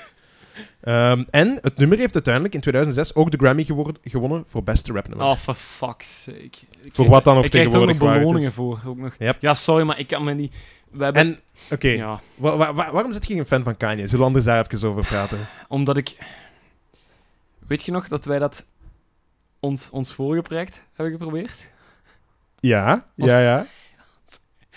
Ehm, 0.82 1.24
en 1.30 1.58
het 1.62 1.78
nummer 1.78 1.98
heeft 1.98 2.14
uiteindelijk 2.14 2.54
in 2.54 2.62
2006 2.62 3.16
ook 3.16 3.32
de 3.32 3.38
Grammy 3.38 3.64
geworden- 3.64 4.02
gewonnen 4.04 4.44
voor 4.48 4.64
beste 4.64 4.94
rapnummer. 4.94 5.28
Oh, 5.28 5.36
for 5.36 5.54
fuck's 5.54 6.24
sake. 6.24 6.40
Ik 6.82 6.94
Voor 6.94 7.08
wat 7.08 7.24
dan 7.24 7.38
ook 7.38 7.44
Ik 7.44 7.50
krijg 7.52 7.68
er 7.68 7.74
ook 7.74 7.80
nog 7.86 7.90
tegenwoordig 7.90 8.22
beloningen 8.22 8.52
voor. 8.52 8.80
Ook 8.86 8.98
nog. 8.98 9.16
Yep. 9.20 9.38
Ja, 9.42 9.54
sorry, 9.54 9.86
maar 9.86 10.00
ik 10.00 10.08
kan 10.08 10.24
me 10.24 10.34
niet... 10.34 10.56
We 10.92 11.04
hebben... 11.04 11.22
En, 11.22 11.40
oké, 11.72 11.88
Ja, 11.88 12.20
wa- 12.36 12.58
wa- 12.58 12.74
wa- 12.74 12.92
waarom 12.92 13.12
zit 13.12 13.28
je 13.28 13.34
geen 13.34 13.46
fan 13.46 13.64
van 13.64 13.78
Kanye? 13.78 14.02
Zullen 14.04 14.20
we 14.20 14.26
anders 14.26 14.46
daar 14.46 14.66
even 14.72 14.90
over 14.90 15.06
praten? 15.06 15.38
omdat 15.68 15.98
ik... 15.98 16.16
Weet 17.68 17.86
je 17.86 17.92
nog 17.92 18.08
dat 18.08 18.26
wij 18.26 18.40
dat 18.40 18.66
ons, 19.60 19.90
ons 19.90 20.14
vorige 20.14 20.42
project 20.42 20.84
hebben 20.94 21.14
geprobeerd? 21.14 21.54
Ja, 22.60 22.94
Of- 23.18 23.28
ja, 23.28 23.40
ja. 23.40 23.66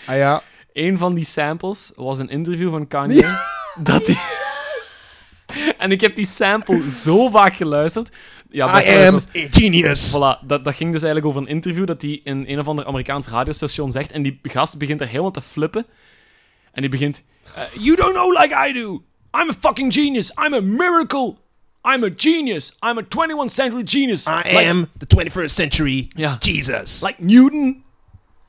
Ah 0.05 0.15
ja. 0.15 0.41
Een 0.73 0.97
van 0.97 1.13
die 1.13 1.25
samples 1.25 1.93
was 1.95 2.19
een 2.19 2.29
interview 2.29 2.69
van 2.69 2.87
Kanye. 2.87 3.37
Dat 3.77 4.05
die... 4.05 4.19
en 5.77 5.91
ik 5.91 6.01
heb 6.01 6.15
die 6.15 6.25
sample 6.25 6.91
zo 6.91 7.29
vaak 7.29 7.53
geluisterd. 7.53 8.15
Ja, 8.49 8.81
I 8.81 9.05
am 9.07 9.15
a 9.15 9.19
genius. 9.33 10.09
Voilà, 10.15 10.45
dat, 10.47 10.63
dat 10.63 10.75
ging 10.75 10.91
dus 10.91 11.03
eigenlijk 11.03 11.25
over 11.25 11.41
een 11.41 11.47
interview 11.55 11.85
dat 11.87 12.01
hij 12.01 12.21
in 12.23 12.43
een 12.47 12.59
of 12.59 12.67
ander 12.67 12.85
Amerikaans 12.85 13.27
radiostation 13.27 13.91
zegt. 13.91 14.11
En 14.11 14.21
die 14.21 14.39
gast 14.43 14.77
begint 14.77 15.01
er 15.01 15.07
helemaal 15.07 15.31
te 15.31 15.41
flippen. 15.41 15.85
En 16.71 16.81
die 16.81 16.89
begint... 16.89 17.23
eh, 17.55 17.63
you 17.73 17.95
don't 17.95 18.13
know 18.13 18.41
like 18.41 18.67
I 18.69 18.73
do. 18.73 18.91
I'm 19.41 19.49
a 19.49 19.53
fucking 19.59 19.93
genius. 19.93 20.29
I'm 20.45 20.53
a 20.53 20.61
miracle. 20.61 21.37
I'm 21.87 22.03
a 22.03 22.09
genius. 22.15 22.77
I'm 22.89 22.97
a 22.97 23.01
21st 23.03 23.53
century 23.53 23.81
genius. 23.85 24.25
I 24.27 24.31
Like- 24.31 24.69
am 24.69 24.87
the 24.97 25.05
21st 25.07 25.55
century 25.55 26.07
Ja. 26.15 26.37
Jesus. 26.39 27.01
Like 27.01 27.15
Newton. 27.23 27.83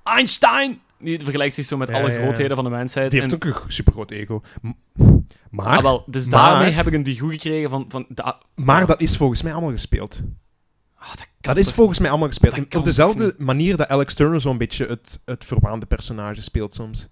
Einstein. 0.02 0.80
Die 0.98 1.20
vergelijkt 1.22 1.54
zich 1.54 1.64
zo 1.66 1.76
met 1.76 1.88
Ja, 1.88 1.94
alle 2.00 2.10
grootheden 2.10 2.54
van 2.56 2.64
de 2.64 2.70
mensheid. 2.70 3.10
Die 3.10 3.20
heeft 3.20 3.32
En- 3.32 3.38
ook 3.50 3.64
een 3.64 3.72
supergroot 3.72 4.10
ego. 4.10 4.42
Maar, 5.50 5.66
Ah, 5.66 5.82
wel, 5.82 6.04
dus 6.06 6.28
maar- 6.28 6.50
daarmee 6.50 6.70
heb 6.70 6.86
ik 6.86 6.92
een 6.94 7.02
die 7.02 7.18
goed 7.20 7.32
gekregen 7.32 7.70
van... 7.70 7.84
van 7.88 8.06
maar 8.54 8.86
dat 8.86 9.00
is 9.00 9.16
volgens 9.16 9.42
mij 9.42 9.52
allemaal 9.52 9.70
gespeeld. 9.70 10.20
Ah, 10.98 11.08
dat, 11.08 11.26
Dat 11.40 11.56
is 11.56 11.66
toch- 11.66 11.74
volgens 11.74 11.98
mij 11.98 12.08
allemaal 12.10 12.28
gespeeld. 12.28 12.74
op 12.76 12.84
dezelfde 12.84 13.34
manier 13.38 13.76
dat 13.76 13.88
Alex 13.88 14.14
Turner 14.14 14.40
zo'n 14.40 14.58
beetje 14.58 14.86
het, 14.86 15.20
het 15.24 15.44
verwaande 15.44 15.86
personage 15.86 16.42
speelt 16.42 16.74
soms. 16.74 17.08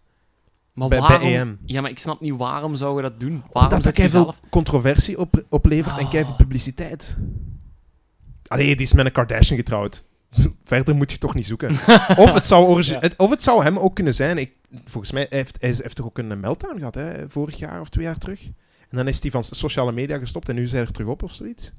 Maar 0.78 0.88
bij- 0.88 0.98
bij 0.98 1.08
waarom... 1.08 1.28
EM. 1.32 1.58
Ja, 1.64 1.80
maar 1.80 1.90
ik 1.90 1.98
snap 1.98 2.20
niet 2.20 2.36
waarom 2.36 2.76
zou 2.76 2.96
je 2.96 3.02
dat 3.02 3.20
doen. 3.20 3.42
Waarom 3.52 3.72
Omdat 3.74 3.96
dat 3.96 4.10
zelf... 4.10 4.40
controversie 4.50 5.18
op, 5.18 5.44
oplevert 5.48 5.98
en 5.98 6.04
Oh. 6.04 6.10
keiveel 6.10 6.34
publiciteit. 6.34 7.16
Allee, 8.46 8.76
die 8.76 8.86
is 8.86 8.92
met 8.92 9.06
een 9.06 9.12
Kardashian 9.12 9.58
getrouwd. 9.58 10.04
Verder 10.64 10.94
moet 10.94 11.10
je 11.12 11.18
toch 11.18 11.34
niet 11.34 11.46
zoeken. 11.46 11.70
Of 12.24 12.32
het 12.32 12.46
zou, 12.46 12.66
origi- 12.66 12.92
Ja. 12.92 12.98
het, 13.00 13.14
of 13.16 13.30
het 13.30 13.42
zou 13.42 13.62
hem 13.62 13.78
ook 13.78 13.94
kunnen 13.94 14.14
zijn. 14.14 14.38
Ik, 14.38 14.52
volgens 14.84 15.12
mij 15.12 15.26
heeft 15.30 15.56
hij 15.60 15.68
heeft 15.82 15.96
toch 15.96 16.06
ook 16.06 16.18
een 16.18 16.40
meltdown 16.40 16.78
gehad, 16.78 16.94
hè, 16.94 17.30
vorig 17.30 17.58
jaar 17.58 17.80
of 17.80 17.88
twee 17.88 18.04
jaar 18.04 18.18
terug. 18.18 18.44
En 18.88 18.96
dan 18.96 19.08
is 19.08 19.22
hij 19.22 19.30
van 19.30 19.44
sociale 19.44 19.92
media 19.92 20.18
gestopt 20.18 20.48
en 20.48 20.54
nu 20.54 20.62
is 20.62 20.72
hij 20.72 20.80
er 20.80 20.92
terug 20.92 21.08
op 21.08 21.22
of 21.22 21.32
zoiets. 21.32 21.72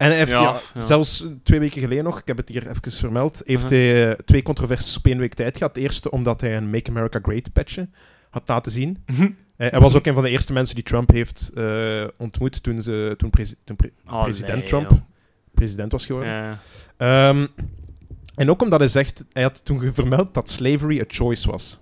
En 0.00 0.12
heeft 0.12 0.30
Ja, 0.30 0.40
ja, 0.42 0.60
ja. 0.74 0.80
zelfs 0.80 1.24
twee 1.42 1.60
weken 1.60 1.80
geleden 1.80 2.04
nog, 2.04 2.18
ik 2.20 2.26
heb 2.26 2.36
het 2.36 2.48
hier 2.48 2.68
even 2.68 2.92
vermeld, 2.92 3.42
heeft 3.44 3.64
Uh-huh. 3.64 3.78
hij 3.78 4.10
eh, 4.10 4.18
twee 4.24 4.42
controversies 4.42 4.96
op 4.96 5.06
één 5.06 5.18
week 5.18 5.34
tijd 5.34 5.56
gehad. 5.56 5.74
De 5.74 5.80
eerste 5.80 6.10
omdat 6.10 6.40
hij 6.40 6.56
een 6.56 6.70
Make 6.70 6.90
America 6.90 7.18
Great 7.22 7.52
patchje 7.52 7.88
had 8.30 8.42
laten 8.46 8.72
zien. 8.72 9.02
Mhm. 9.06 9.30
Hij, 9.56 9.68
hij 9.68 9.80
was 9.80 9.94
ook 9.94 10.06
een 10.06 10.14
van 10.14 10.22
de 10.22 10.30
eerste 10.30 10.52
mensen 10.52 10.74
die 10.74 10.84
Trump 10.84 11.10
heeft 11.10 11.50
eh, 11.54 12.04
ontmoet 12.18 12.62
toen, 12.62 12.82
ze, 12.82 13.14
toen, 13.16 13.30
presi- 13.30 13.54
toen 13.64 13.76
pre- 13.76 13.90
Allee, 14.04 14.22
president 14.22 14.66
Trump 14.66 14.90
joh. 14.90 15.00
president 15.54 15.92
was 15.92 16.06
geworden. 16.06 16.58
Ehm, 16.96 17.46
en 18.34 18.50
ook 18.50 18.62
omdat 18.62 18.80
hij 18.80 18.88
zegt, 18.88 19.24
hij 19.32 19.42
had 19.42 19.64
toen 19.64 19.92
vermeld 19.94 20.34
dat 20.34 20.50
slavery 20.50 21.00
a 21.00 21.04
choice 21.08 21.50
was. 21.50 21.80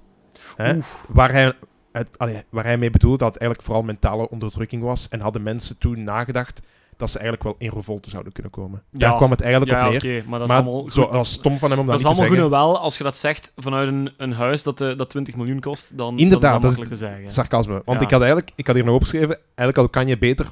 Hè? 0.56 0.78
Waar, 1.08 1.32
hij, 1.32 1.52
het, 1.92 2.18
allee, 2.18 2.42
waar 2.50 2.64
hij 2.64 2.78
mee 2.78 2.90
bedoelde 2.90 3.18
dat 3.18 3.28
het 3.32 3.36
eigenlijk 3.42 3.70
vooral 3.70 3.84
mentale 3.86 4.28
onderdrukking 4.30 4.82
was. 4.82 5.08
En 5.08 5.20
hadden 5.20 5.42
mensen 5.42 5.78
toen 5.78 6.02
nagedacht 6.02 6.60
dat 6.98 7.10
ze 7.10 7.18
eigenlijk 7.18 7.42
wel 7.48 7.68
in 7.68 7.74
revolte 7.76 8.10
zouden 8.10 8.32
kunnen 8.32 8.52
komen. 8.52 8.82
Daar 8.90 9.10
Ja. 9.10 9.16
kwam 9.16 9.30
het 9.30 9.40
eigenlijk 9.40 9.72
Ja, 9.72 9.88
op 9.88 9.94
oké, 9.94 10.06
neer. 10.06 10.22
maar 10.26 10.38
dat 10.38 10.48
is 10.48 10.54
maar 10.54 10.64
allemaal 10.64 10.90
zo, 10.90 11.04
goed. 11.06 11.16
als 11.16 11.32
stom 11.32 11.58
van 11.58 11.70
hem 11.70 11.78
om 11.78 11.86
dat, 11.86 12.00
Dat 12.00 12.04
is 12.04 12.06
niet 12.06 12.16
te 12.16 12.20
allemaal 12.22 12.38
goed 12.38 12.50
zeggen. 12.52 12.66
en 12.68 12.72
wel 12.74 12.78
als 12.84 12.98
je 12.98 13.04
dat 13.04 13.16
zegt 13.16 13.52
vanuit 13.56 13.88
een, 13.88 14.10
een 14.16 14.32
huis 14.32 14.62
dat, 14.62 14.80
eh, 14.80 14.96
dat 14.98 15.10
20 15.10 15.34
miljoen 15.36 15.60
kost. 15.60 15.96
Dan, 15.98 16.18
Inderdaad, 16.18 16.52
dan 16.52 16.60
dat 16.60 16.70
is 16.70 16.76
is 16.76 16.82
dat 16.84 16.88
makkelijk 16.98 17.16
te 17.16 17.22
zeggen. 17.24 17.34
Sarcasme. 17.34 17.82
Want 17.84 17.98
Ja. 17.98 18.04
ik 18.04 18.10
had 18.10 18.20
eigenlijk, 18.20 18.50
ik 18.54 18.66
had 18.66 18.76
hier 18.76 18.84
nog 18.84 18.94
opgeschreven, 18.94 19.38
eigenlijk 19.44 19.78
al 19.78 19.88
kan 19.88 20.06
je 20.06 20.18
beter 20.18 20.46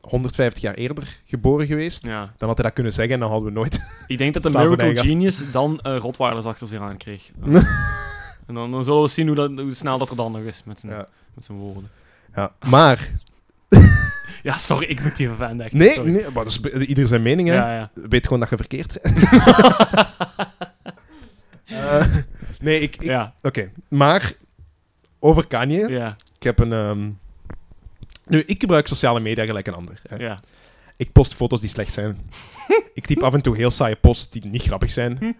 150 0.00 0.62
jaar 0.62 0.74
eerder 0.74 1.20
geboren 1.24 1.66
geweest. 1.66 2.06
Ja. 2.06 2.32
Dan 2.38 2.48
had 2.48 2.56
hij 2.56 2.66
dat 2.66 2.74
kunnen 2.74 2.92
zeggen 2.92 3.14
en 3.14 3.20
dan 3.20 3.30
hadden 3.30 3.48
we 3.48 3.54
nooit... 3.54 3.80
Ik 4.06 4.18
denk 4.18 4.34
dat 4.34 4.42
de 4.52 4.58
Miracle. 4.58 4.96
Genius 4.96 5.50
dan 5.52 5.78
Rotwaarders 5.82 6.46
achter 6.46 6.66
zich 6.66 6.80
aan 6.80 6.96
kreeg. 6.96 7.30
en 8.46 8.54
dan, 8.54 8.70
dan 8.70 8.84
zullen 8.84 9.02
we 9.02 9.08
zien 9.08 9.26
hoe, 9.26 9.36
dat, 9.36 9.50
hoe 9.58 9.74
snel 9.74 9.98
dat 9.98 10.10
er 10.10 10.16
dan 10.16 10.32
nog 10.32 10.40
is 10.42 10.62
met 10.64 10.80
zijn, 10.80 11.06
met 11.34 11.44
zijn 11.44 11.58
woorden. 11.58 11.90
Ja. 12.34 12.52
Maar... 12.68 13.08
Ja, 14.44 14.58
sorry, 14.58 14.86
ik 14.86 15.02
moet 15.02 15.16
die 15.16 15.28
van 15.28 15.60
echt. 15.60 15.72
Nee, 15.72 15.88
sorry. 15.90 16.10
nee 16.10 16.22
maar 16.22 16.32
dat 16.44 16.46
is 16.46 16.60
be- 16.60 16.86
ieder 16.86 17.06
zijn 17.06 17.22
mening, 17.22 17.48
hè. 17.48 17.54
Ja, 17.54 17.74
ja. 17.74 17.90
Weet 17.94 18.24
gewoon 18.24 18.40
dat 18.40 18.50
je 18.50 18.56
verkeerd 18.56 18.98
bent. 19.02 19.16
Eh, 21.64 22.06
nee, 22.60 22.80
ik... 22.80 22.94
ik- 22.96 23.02
Ja, 23.02 23.34
Oké, 23.40 23.70
maar... 23.88 24.32
Over 25.18 25.46
Kanye. 25.46 25.88
ja, 25.88 26.16
Ik 26.36 26.42
heb 26.42 26.58
een... 26.58 26.72
ehm, 26.72 27.10
Nu, 28.26 28.42
ik 28.46 28.60
gebruik 28.60 28.86
sociale 28.86 29.20
media 29.20 29.44
gelijk 29.44 29.66
een 29.66 29.74
ander. 29.74 30.00
hè. 30.08 30.16
ja. 30.16 30.40
Ik 30.96 31.12
post 31.12 31.34
foto's 31.34 31.60
die 31.60 31.68
slecht 31.68 31.92
zijn. 31.92 32.30
ik 32.94 33.06
typ 33.06 33.22
af 33.22 33.34
en 33.34 33.40
toe 33.40 33.56
heel 33.56 33.70
saaie 33.70 33.96
posts 33.96 34.30
die 34.30 34.46
niet 34.46 34.62
grappig 34.62 34.90
zijn. 34.90 35.36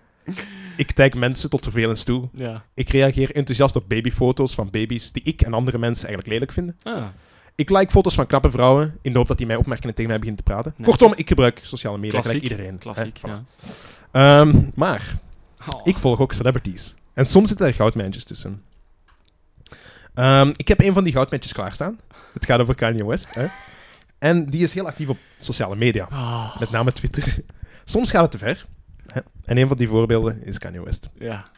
Ik 0.76 0.90
tag 0.92 1.12
mensen 1.12 1.50
tot 1.50 1.62
vervelens 1.62 2.02
toe. 2.04 2.28
ja. 2.32 2.64
Ik 2.74 2.88
reageer 2.88 3.34
enthousiast 3.34 3.76
op 3.76 3.88
babyfoto's 3.88 4.54
van 4.54 4.70
baby's 4.70 5.12
die 5.12 5.22
ik 5.22 5.40
en 5.42 5.54
andere 5.54 5.78
mensen 5.78 6.06
eigenlijk 6.08 6.32
lelijk 6.34 6.52
vinden. 6.52 6.76
Ah, 6.82 7.02
Ik 7.54 7.70
like 7.70 7.90
foto's 7.90 8.14
van 8.14 8.26
knappe 8.26 8.50
vrouwen 8.50 8.98
in 9.02 9.12
de 9.12 9.18
hoop 9.18 9.28
dat 9.28 9.38
die 9.38 9.46
mij 9.46 9.56
opmerken 9.56 9.88
en 9.88 9.94
tegen 9.94 10.10
mij 10.10 10.18
beginnen 10.18 10.44
te 10.44 10.50
praten. 10.52 10.74
Kortom, 10.82 11.12
ik 11.16 11.28
gebruik 11.28 11.60
sociale 11.62 11.98
media 11.98 12.22
gelijk 12.22 12.42
iedereen. 12.42 12.78
Klassiek, 12.78 13.18
hè. 13.22 13.28
ja. 13.28 13.44
Ehm, 14.10 14.62
maar 14.74 15.18
Oh. 15.68 15.80
ik 15.82 15.96
volg 15.96 16.20
ook 16.20 16.32
celebrities. 16.32 16.94
En 17.14 17.26
soms 17.26 17.48
zitten 17.48 17.66
er 17.66 17.74
goudmijntjes 17.74 18.24
tussen. 18.24 18.62
Ehm, 20.14 20.52
ik 20.56 20.68
heb 20.68 20.80
een 20.80 20.94
van 20.94 21.04
die 21.04 21.12
goudmijntjes 21.12 21.52
klaarstaan. 21.52 22.00
Het 22.32 22.44
gaat 22.44 22.60
over 22.60 22.74
Kanye 22.74 23.06
West. 23.06 23.34
Hè? 23.34 23.46
En 24.18 24.46
die 24.50 24.62
is 24.62 24.72
heel 24.74 24.86
actief 24.86 25.08
op 25.08 25.18
sociale 25.38 25.76
media. 25.76 26.06
Ah, 26.10 26.56
Met 26.60 26.70
name 26.70 26.92
Twitter. 26.92 27.36
Soms 27.84 28.10
gaat 28.10 28.22
het 28.22 28.30
te 28.30 28.38
ver. 28.38 28.66
Hè? 29.06 29.20
En 29.44 29.58
een 29.58 29.68
van 29.68 29.76
die 29.76 29.88
voorbeelden 29.88 30.42
is 30.42 30.58
Kanye 30.58 30.82
West. 30.84 31.08
ja. 31.18 31.48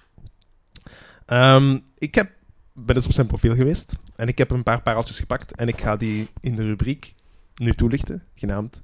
Ehm, 1.27 1.79
ik 1.99 2.15
heb, 2.15 2.31
ben 2.77 2.97
eens 2.97 3.07
op 3.07 3.13
zijn 3.13 3.27
profiel 3.27 3.55
geweest. 3.55 3.93
En 4.17 4.29
ik 4.29 4.39
heb 4.39 4.51
een 4.51 4.63
paar 4.63 4.83
pareltjes 4.83 5.19
gepakt. 5.19 5.55
En 5.55 5.69
ik 5.69 5.81
ga 5.81 5.97
die 5.97 6.29
in 6.41 6.57
de 6.57 6.63
rubriek 6.63 7.15
nu 7.55 7.73
toelichten. 7.73 8.23
Genaamd... 8.35 8.83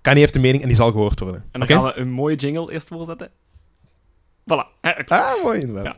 Kanye 0.00 0.20
heeft 0.20 0.34
een 0.34 0.40
mening 0.40 0.62
en 0.62 0.68
die 0.68 0.76
zal 0.76 0.90
gehoord 0.90 1.20
worden. 1.20 1.44
En 1.50 1.60
dan 1.60 1.68
gaan 1.68 1.84
we 1.84 1.96
een 1.96 2.10
mooie 2.10 2.36
jingle 2.36 2.72
eerst 2.72 2.88
voorzetten. 2.88 3.30
Voilà. 4.42 4.80
Ah, 5.06 5.42
mooi 5.42 5.60
inderdaad. 5.60 5.96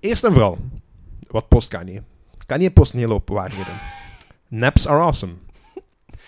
Eerst 0.00 0.24
en 0.24 0.32
vooral, 0.32 0.58
wat 1.28 1.48
post 1.48 1.68
Kanye? 1.68 2.02
Kanye 2.46 2.70
post 2.70 2.92
een 2.92 2.98
hele 2.98 3.12
hoop 3.12 3.28
waarheden. 3.28 3.74
Naps 4.48 4.86
are 4.86 5.00
awesome. 5.00 5.32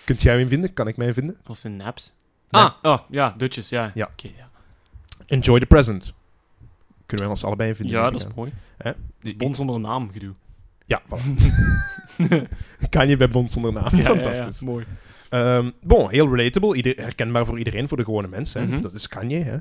Kunt 0.04 0.22
jij 0.22 0.38
hem 0.38 0.48
vinden? 0.48 0.72
Kan 0.72 0.88
ik 0.88 0.96
mij 0.96 1.14
vinden? 1.14 1.36
Was 1.46 1.62
het 1.62 1.72
naps? 1.72 2.12
Nee. 2.50 2.62
Ah, 2.62 2.72
oh, 2.82 2.98
ja, 3.10 3.34
dutjes, 3.36 3.68
ja. 3.68 3.90
Ja. 3.94 4.08
Oké, 4.12 4.30
ja. 4.36 4.50
Enjoy 5.26 5.60
the 5.60 5.66
present. 5.66 6.12
Kunnen 7.06 7.26
wij 7.26 7.34
ons 7.34 7.44
allebei 7.44 7.68
in 7.68 7.76
vinden? 7.76 7.94
ja, 7.96 8.10
dat 8.10 8.20
is 8.26 8.34
mooi. 8.34 8.52
Hè? 8.76 8.90
Dat 8.92 8.96
is 9.20 9.36
Bond 9.36 9.56
zonder 9.56 9.80
naam 9.80 10.10
gedoe. 10.12 10.34
Ja, 10.86 11.02
voilà. 11.02 11.22
Kanye 12.90 13.16
bij 13.16 13.28
Bond 13.30 13.52
zonder 13.52 13.72
naam. 13.72 13.88
Ja, 13.90 13.98
ja, 13.98 14.04
Fantastisch. 14.04 14.60
ja, 14.60 14.66
mooi. 14.66 14.84
Ehm, 15.28 15.70
bon, 15.82 16.10
heel 16.10 16.34
relatable. 16.36 16.74
Ieder, 16.76 16.96
herkenbaar 16.96 17.46
voor 17.46 17.58
iedereen, 17.58 17.88
voor 17.88 17.96
de 17.96 18.04
gewone 18.04 18.28
mens. 18.28 18.52
Hè. 18.52 18.66
Mhm. 18.66 18.80
Dat 18.80 18.92
is 18.94 19.08
Kanye. 19.08 19.42
Hè. 19.42 19.56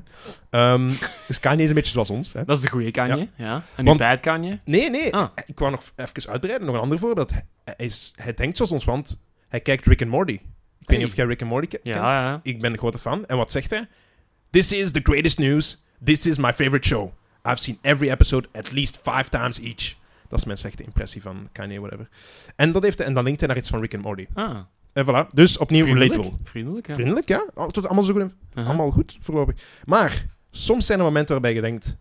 Ehm, 0.50 0.86
dus 1.28 1.40
Kanye 1.40 1.62
is 1.62 1.68
een 1.68 1.74
beetje 1.74 1.92
zoals 1.92 2.10
ons. 2.10 2.32
Hè. 2.32 2.44
Dat 2.44 2.56
is 2.56 2.62
de 2.62 2.70
goede 2.70 2.90
Kanye, 2.90 3.28
ja. 3.36 3.54
En 3.54 3.62
nu 3.76 3.84
Want- 3.84 3.98
bad 3.98 4.20
Kanye? 4.20 4.60
Nee, 4.64 4.90
nee. 4.90 5.14
Ah. 5.14 5.28
Ik 5.46 5.58
wou 5.58 5.70
nog 5.70 5.92
even 5.96 6.30
uitbreiden. 6.30 6.66
Nog 6.66 6.74
een 6.76 6.80
ander 6.82 6.98
voorbeeld. 6.98 7.30
Hij, 7.30 7.42
hij 7.64 7.86
is, 7.86 8.12
hij 8.16 8.34
denkt 8.34 8.56
zoals 8.56 8.72
ons, 8.72 8.84
want 8.84 9.24
hij 9.48 9.60
kijkt 9.60 9.86
Rick 9.86 10.02
and 10.02 10.10
Morty. 10.10 10.32
Ik 10.80 10.88
weet 10.90 10.98
niet 10.98 11.06
of 11.08 11.16
jij 11.16 11.26
Rick 11.26 11.40
and 11.42 11.50
Morty 11.50 11.66
ke- 11.66 11.80
Ja, 11.82 11.92
kent. 11.92 12.04
ja. 12.04 12.40
Ik 12.42 12.60
ben 12.60 12.72
een 12.72 12.78
grote 12.78 12.98
fan. 12.98 13.26
En 13.26 13.36
wat 13.36 13.50
zegt 13.50 13.70
hij? 13.70 13.88
This 14.50 14.72
is 14.72 14.90
the 14.90 15.00
greatest 15.02 15.38
news. 15.38 15.84
This 16.04 16.26
is 16.26 16.38
my 16.38 16.52
favorite 16.52 16.86
show. 16.88 17.10
I've 17.46 17.56
seen 17.60 17.78
every 17.80 18.10
episode 18.10 18.48
at 18.52 18.72
least 18.72 18.96
five 18.96 19.28
times 19.28 19.60
each. 19.60 19.94
Dat 20.28 20.38
is 20.38 20.44
mijn 20.44 20.58
slechte 20.58 20.82
impressie 20.82 21.22
van 21.22 21.48
Kanye, 21.52 21.80
whatever. 21.80 22.08
En, 22.56 22.72
dat 22.72 22.82
heeft 22.82 23.00
en 23.00 23.14
dan 23.14 23.24
linkt 23.24 23.38
hij 23.40 23.48
naar 23.48 23.58
iets 23.58 23.68
van 23.70 23.80
Rick 23.80 23.94
and 23.94 24.02
Morty. 24.02 24.26
Ah, 24.34 24.58
En 24.92 25.04
voilà. 25.04 25.26
Dus 25.34 25.58
opnieuw 25.58 25.84
vriendelijk. 25.84 26.12
relatable. 26.12 26.38
Vriendelijk, 26.44 26.86
ja. 26.86 26.94
Vriendelijk, 26.94 27.28
ja. 27.28 27.44
Oh, 27.54 27.68
tot 27.68 27.84
allemaal 27.86 28.04
zo 28.04 28.12
goed. 28.12 28.22
Uh-huh. 28.22 28.66
Allemaal 28.68 28.90
goed, 28.90 29.18
voorlopig. 29.20 29.54
Maar 29.84 30.26
soms 30.50 30.86
zijn 30.86 30.98
er 30.98 31.04
momenten 31.04 31.32
waarbij 31.32 31.54
je 31.54 31.60
denkt... 31.60 31.96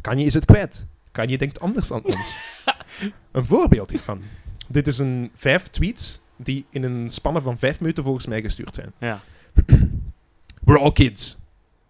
Kanye 0.00 0.24
is 0.24 0.34
het 0.34 0.44
kwijt. 0.44 0.86
Kanye 1.12 1.38
denkt 1.38 1.60
anders 1.60 1.92
aan 1.92 2.04
ons. 2.04 2.36
een 3.32 3.46
voorbeeld 3.46 3.90
hiervan. 3.90 4.20
Dit 4.68 4.86
is 4.86 4.98
een 4.98 5.30
vijf 5.36 5.68
tweets 5.68 6.20
die 6.36 6.66
in 6.70 6.82
een 6.82 7.10
spanne 7.10 7.42
van 7.42 7.58
vijf 7.58 7.80
minuten 7.80 8.04
volgens 8.04 8.26
mij 8.26 8.42
gestuurd 8.42 8.74
zijn. 8.74 8.92
Ja. 8.98 9.20
We're 10.66 10.78
all 10.80 10.92
kids. 10.92 11.38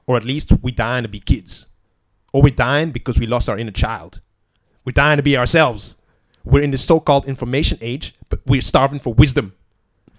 Or 0.04 0.16
at 0.16 0.24
least 0.24 0.50
we 0.62 0.74
dying 0.74 1.02
to 1.04 1.08
be 1.10 1.22
kids. 1.22 1.72
Or 2.34 2.42
we're 2.42 2.54
dying 2.54 2.90
because 2.92 3.20
we 3.20 3.26
lost 3.26 3.48
our 3.48 3.58
inner 3.58 3.72
child. 3.72 4.20
We're 4.82 4.92
dying 5.04 5.16
to 5.16 5.22
be 5.22 5.36
ourselves. 5.36 5.94
We're 6.42 6.64
in 6.64 6.70
the 6.70 6.76
so-called 6.78 7.26
information 7.26 7.78
age, 7.80 8.12
but 8.28 8.38
we're 8.44 8.60
starving 8.62 9.00
for 9.00 9.14
wisdom. 9.16 9.52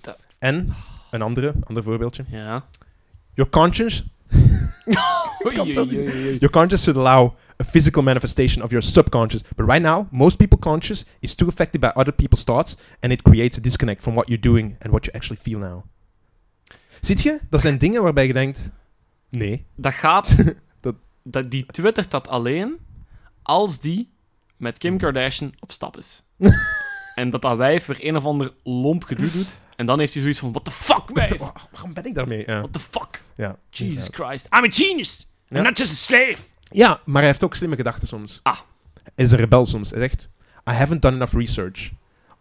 Dat- 0.01 0.17
En, 0.39 0.73
een 1.11 1.21
andere, 1.21 1.53
ander 1.63 1.83
voorbeeldje. 1.83 2.23
Ja. 2.29 2.63
Your 3.33 3.49
conscience. 3.51 4.03
Your 6.39 6.49
conscious 6.49 6.83
should 6.83 6.97
allow 6.97 7.35
a 7.59 7.63
physical 7.63 8.01
manifestation 8.03 8.63
of 8.63 8.69
your 8.71 8.81
subconscious. 8.83 9.43
But 9.55 9.67
right 9.67 9.81
now, 9.81 10.07
most 10.11 10.37
people 10.37 10.57
conscious 10.57 11.05
is 11.19 11.35
too 11.35 11.47
affected 11.47 11.81
by 11.81 11.87
other 11.95 12.13
people's 12.13 12.43
thoughts 12.43 12.75
and 13.01 13.11
it 13.11 13.21
creates 13.23 13.57
a 13.57 13.61
disconnect 13.61 14.01
from 14.01 14.13
what 14.15 14.27
you're 14.27 14.41
doing 14.41 14.75
and 14.79 14.91
what 14.91 15.05
you 15.05 15.13
actually 15.15 15.37
feel 15.41 15.59
now. 15.59 15.83
Ziet 17.01 17.21
je? 17.21 17.39
Dat 17.49 17.61
zijn 17.61 17.77
dingen 17.77 18.03
waarbij 18.03 18.27
je 18.27 18.33
denkt, 18.33 18.69
nee. 19.29 19.65
Dat 19.75 19.93
gaat... 19.93 20.35
Dat- 21.27 21.51
die 21.51 21.65
twittert 21.65 22.11
dat 22.11 22.27
alleen 22.27 22.77
als 23.41 23.79
die 23.79 24.09
met 24.57 24.77
Kim 24.77 24.97
Kardashian 24.97 25.53
op 25.59 25.71
stap 25.71 25.97
is. 25.97 26.23
en 27.15 27.29
dat 27.29 27.41
dat 27.41 27.57
wijf 27.57 27.85
weer 27.85 27.97
een 28.07 28.15
of 28.17 28.25
ander 28.25 28.53
lomp 28.63 29.03
gedoe 29.03 29.31
doet. 29.31 29.59
En 29.75 29.85
dan 29.85 29.99
heeft 29.99 30.13
hij 30.13 30.21
zoiets 30.21 30.39
van, 30.39 30.51
what 30.51 30.65
the 30.65 30.71
fuck, 30.71 31.09
wijf? 31.13 31.37
Wa- 31.39 31.53
Waarom 31.71 31.93
ben 31.93 32.05
ik 32.05 32.15
daarmee? 32.15 32.43
Ja. 32.45 32.57
What 32.59 32.73
the 32.73 32.79
fuck? 32.79 33.23
Ja. 33.35 33.57
Jesus 33.69 34.07
Ja. 34.11 34.25
Christ. 34.25 34.45
I'm 34.45 34.63
a 34.63 34.69
genius. 34.71 35.27
I'm 35.49 35.63
not 35.63 35.77
just 35.77 35.91
a 35.91 35.95
slave. 35.95 36.37
ja, 36.61 37.01
maar 37.05 37.21
hij 37.21 37.29
heeft 37.31 37.43
ook 37.43 37.55
slimme 37.55 37.75
gedachten 37.75 38.07
soms. 38.07 38.39
Ah. 38.43 38.59
Hij 39.15 39.25
is 39.25 39.31
een 39.31 39.37
rebel 39.37 39.65
soms. 39.65 39.89
Hij 39.89 39.99
zegt, 39.99 40.29
I 40.69 40.71
haven't 40.73 41.01
done 41.01 41.15
enough 41.15 41.33
research 41.35 41.91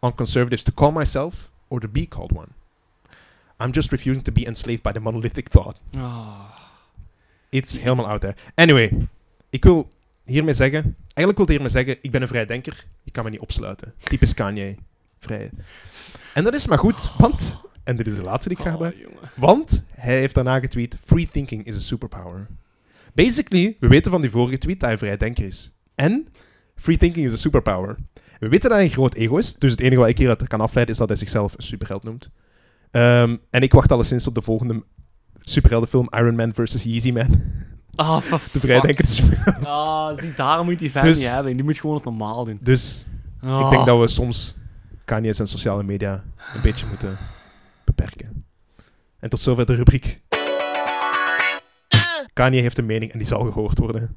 on 0.00 0.14
conservatives 0.14 0.62
to 0.62 0.72
call 0.74 0.92
myself 0.92 1.50
or 1.68 1.80
to 1.80 1.88
be 1.88 2.08
called 2.08 2.32
one. 2.32 2.46
I'm 3.58 3.70
just 3.70 3.90
refusing 3.90 4.24
to 4.24 4.32
be 4.32 4.46
enslaved 4.46 4.82
by 4.82 4.92
the 4.92 5.00
monolithic 5.00 5.48
thought. 5.48 5.80
Ah. 5.96 6.40
It's 7.54 7.78
helemaal 7.78 8.08
out 8.08 8.20
there. 8.20 8.34
Anyway, 8.54 8.90
ik 9.50 9.64
wil 9.64 9.88
hiermee 10.24 10.54
zeggen, 10.54 10.96
Eigenlijk 11.14 11.36
wil 11.36 11.46
hij 11.46 11.54
hiermee 11.54 11.72
zeggen, 11.84 11.96
ik 12.02 12.10
ben 12.10 12.22
een 12.22 12.28
vrijdenker, 12.28 12.86
ik 13.04 13.12
kan 13.12 13.24
me 13.24 13.30
niet 13.30 13.40
opsluiten. 13.40 13.94
Typisch 14.02 14.34
Kanye. 14.34 14.74
Vrij. 15.18 15.50
En 16.34 16.44
dat 16.44 16.54
is 16.54 16.66
maar 16.66 16.78
goed, 16.78 17.10
want... 17.18 17.62
En 17.84 17.96
dit 17.96 18.06
is 18.06 18.14
de 18.16 18.22
laatste 18.22 18.48
die 18.48 18.58
ik 18.58 18.64
ga 18.64 18.70
Oh, 18.70 18.74
gebruiken. 18.76 19.02
jongen. 19.02 19.28
Want 19.34 19.84
hij 19.94 20.18
heeft 20.18 20.34
daarna 20.34 20.60
getweet: 20.60 20.96
Free 21.04 21.28
thinking 21.28 21.64
is 21.66 21.76
a 21.76 21.80
superpower. 21.80 22.46
Basically, 23.12 23.76
we 23.78 23.88
weten 23.88 24.10
van 24.10 24.20
die 24.20 24.30
vorige 24.30 24.58
tweet 24.58 24.80
dat 24.80 24.88
hij 24.88 24.98
vrij 24.98 25.16
denker 25.16 25.44
is. 25.44 25.72
En 25.94 26.28
free 26.76 26.96
thinking 26.96 27.26
is 27.26 27.32
a 27.32 27.36
superpower. 27.36 27.96
We 28.38 28.48
weten 28.48 28.68
dat 28.68 28.78
hij 28.78 28.86
een 28.86 28.92
groot 28.92 29.14
ego 29.14 29.36
is. 29.36 29.54
Dus 29.54 29.70
het 29.70 29.80
enige 29.80 30.00
wat 30.00 30.08
ik 30.08 30.18
hieruit 30.18 30.46
kan 30.46 30.60
afleiden 30.60 30.94
is 30.94 31.00
dat 31.00 31.08
hij 31.08 31.18
zichzelf 31.18 31.54
een 31.56 31.62
superheld 31.62 32.02
noemt. 32.02 32.30
Ehm, 32.90 33.36
en 33.50 33.62
ik 33.62 33.72
wacht 33.72 33.92
alleszins 33.92 34.26
op 34.26 34.34
de 34.34 34.42
volgende 34.42 34.84
superheldenfilm 35.44 36.08
Iron 36.10 36.34
Man 36.34 36.54
versus 36.54 36.82
Yeezy 36.82 37.10
Man. 37.10 37.28
Ah, 37.96 38.18
for 38.20 38.40
De. 38.60 38.96
Ah, 39.62 40.18
zie, 40.18 40.32
daarom 40.36 40.66
moet 40.66 40.78
die 40.78 40.90
fan 40.90 41.02
Dus- 41.04 41.18
niet 41.18 41.30
hebben. 41.30 41.54
Die 41.56 41.64
moet 41.64 41.78
gewoon 41.78 41.94
eens 41.94 42.04
normaal 42.04 42.44
doen. 42.44 42.58
Dus 42.60 43.06
Ah. 43.40 43.60
ik 43.60 43.70
denk 43.70 43.86
dat 43.86 44.00
we 44.00 44.08
soms 44.08 44.56
Kanye 45.04 45.32
zijn 45.32 45.48
sociale 45.48 45.82
media 45.82 46.12
een 46.54 46.60
beetje 46.62 46.86
moeten 46.86 47.16
beperken. 47.84 48.44
En 49.20 49.28
tot 49.30 49.40
zover 49.40 49.66
de 49.66 49.74
rubriek. 49.74 50.20
Kanye 52.32 52.60
heeft 52.60 52.78
een 52.78 52.86
mening 52.86 53.12
en 53.12 53.18
die 53.18 53.26
zal 53.26 53.42
gehoord 53.52 53.78
worden. 53.78 54.16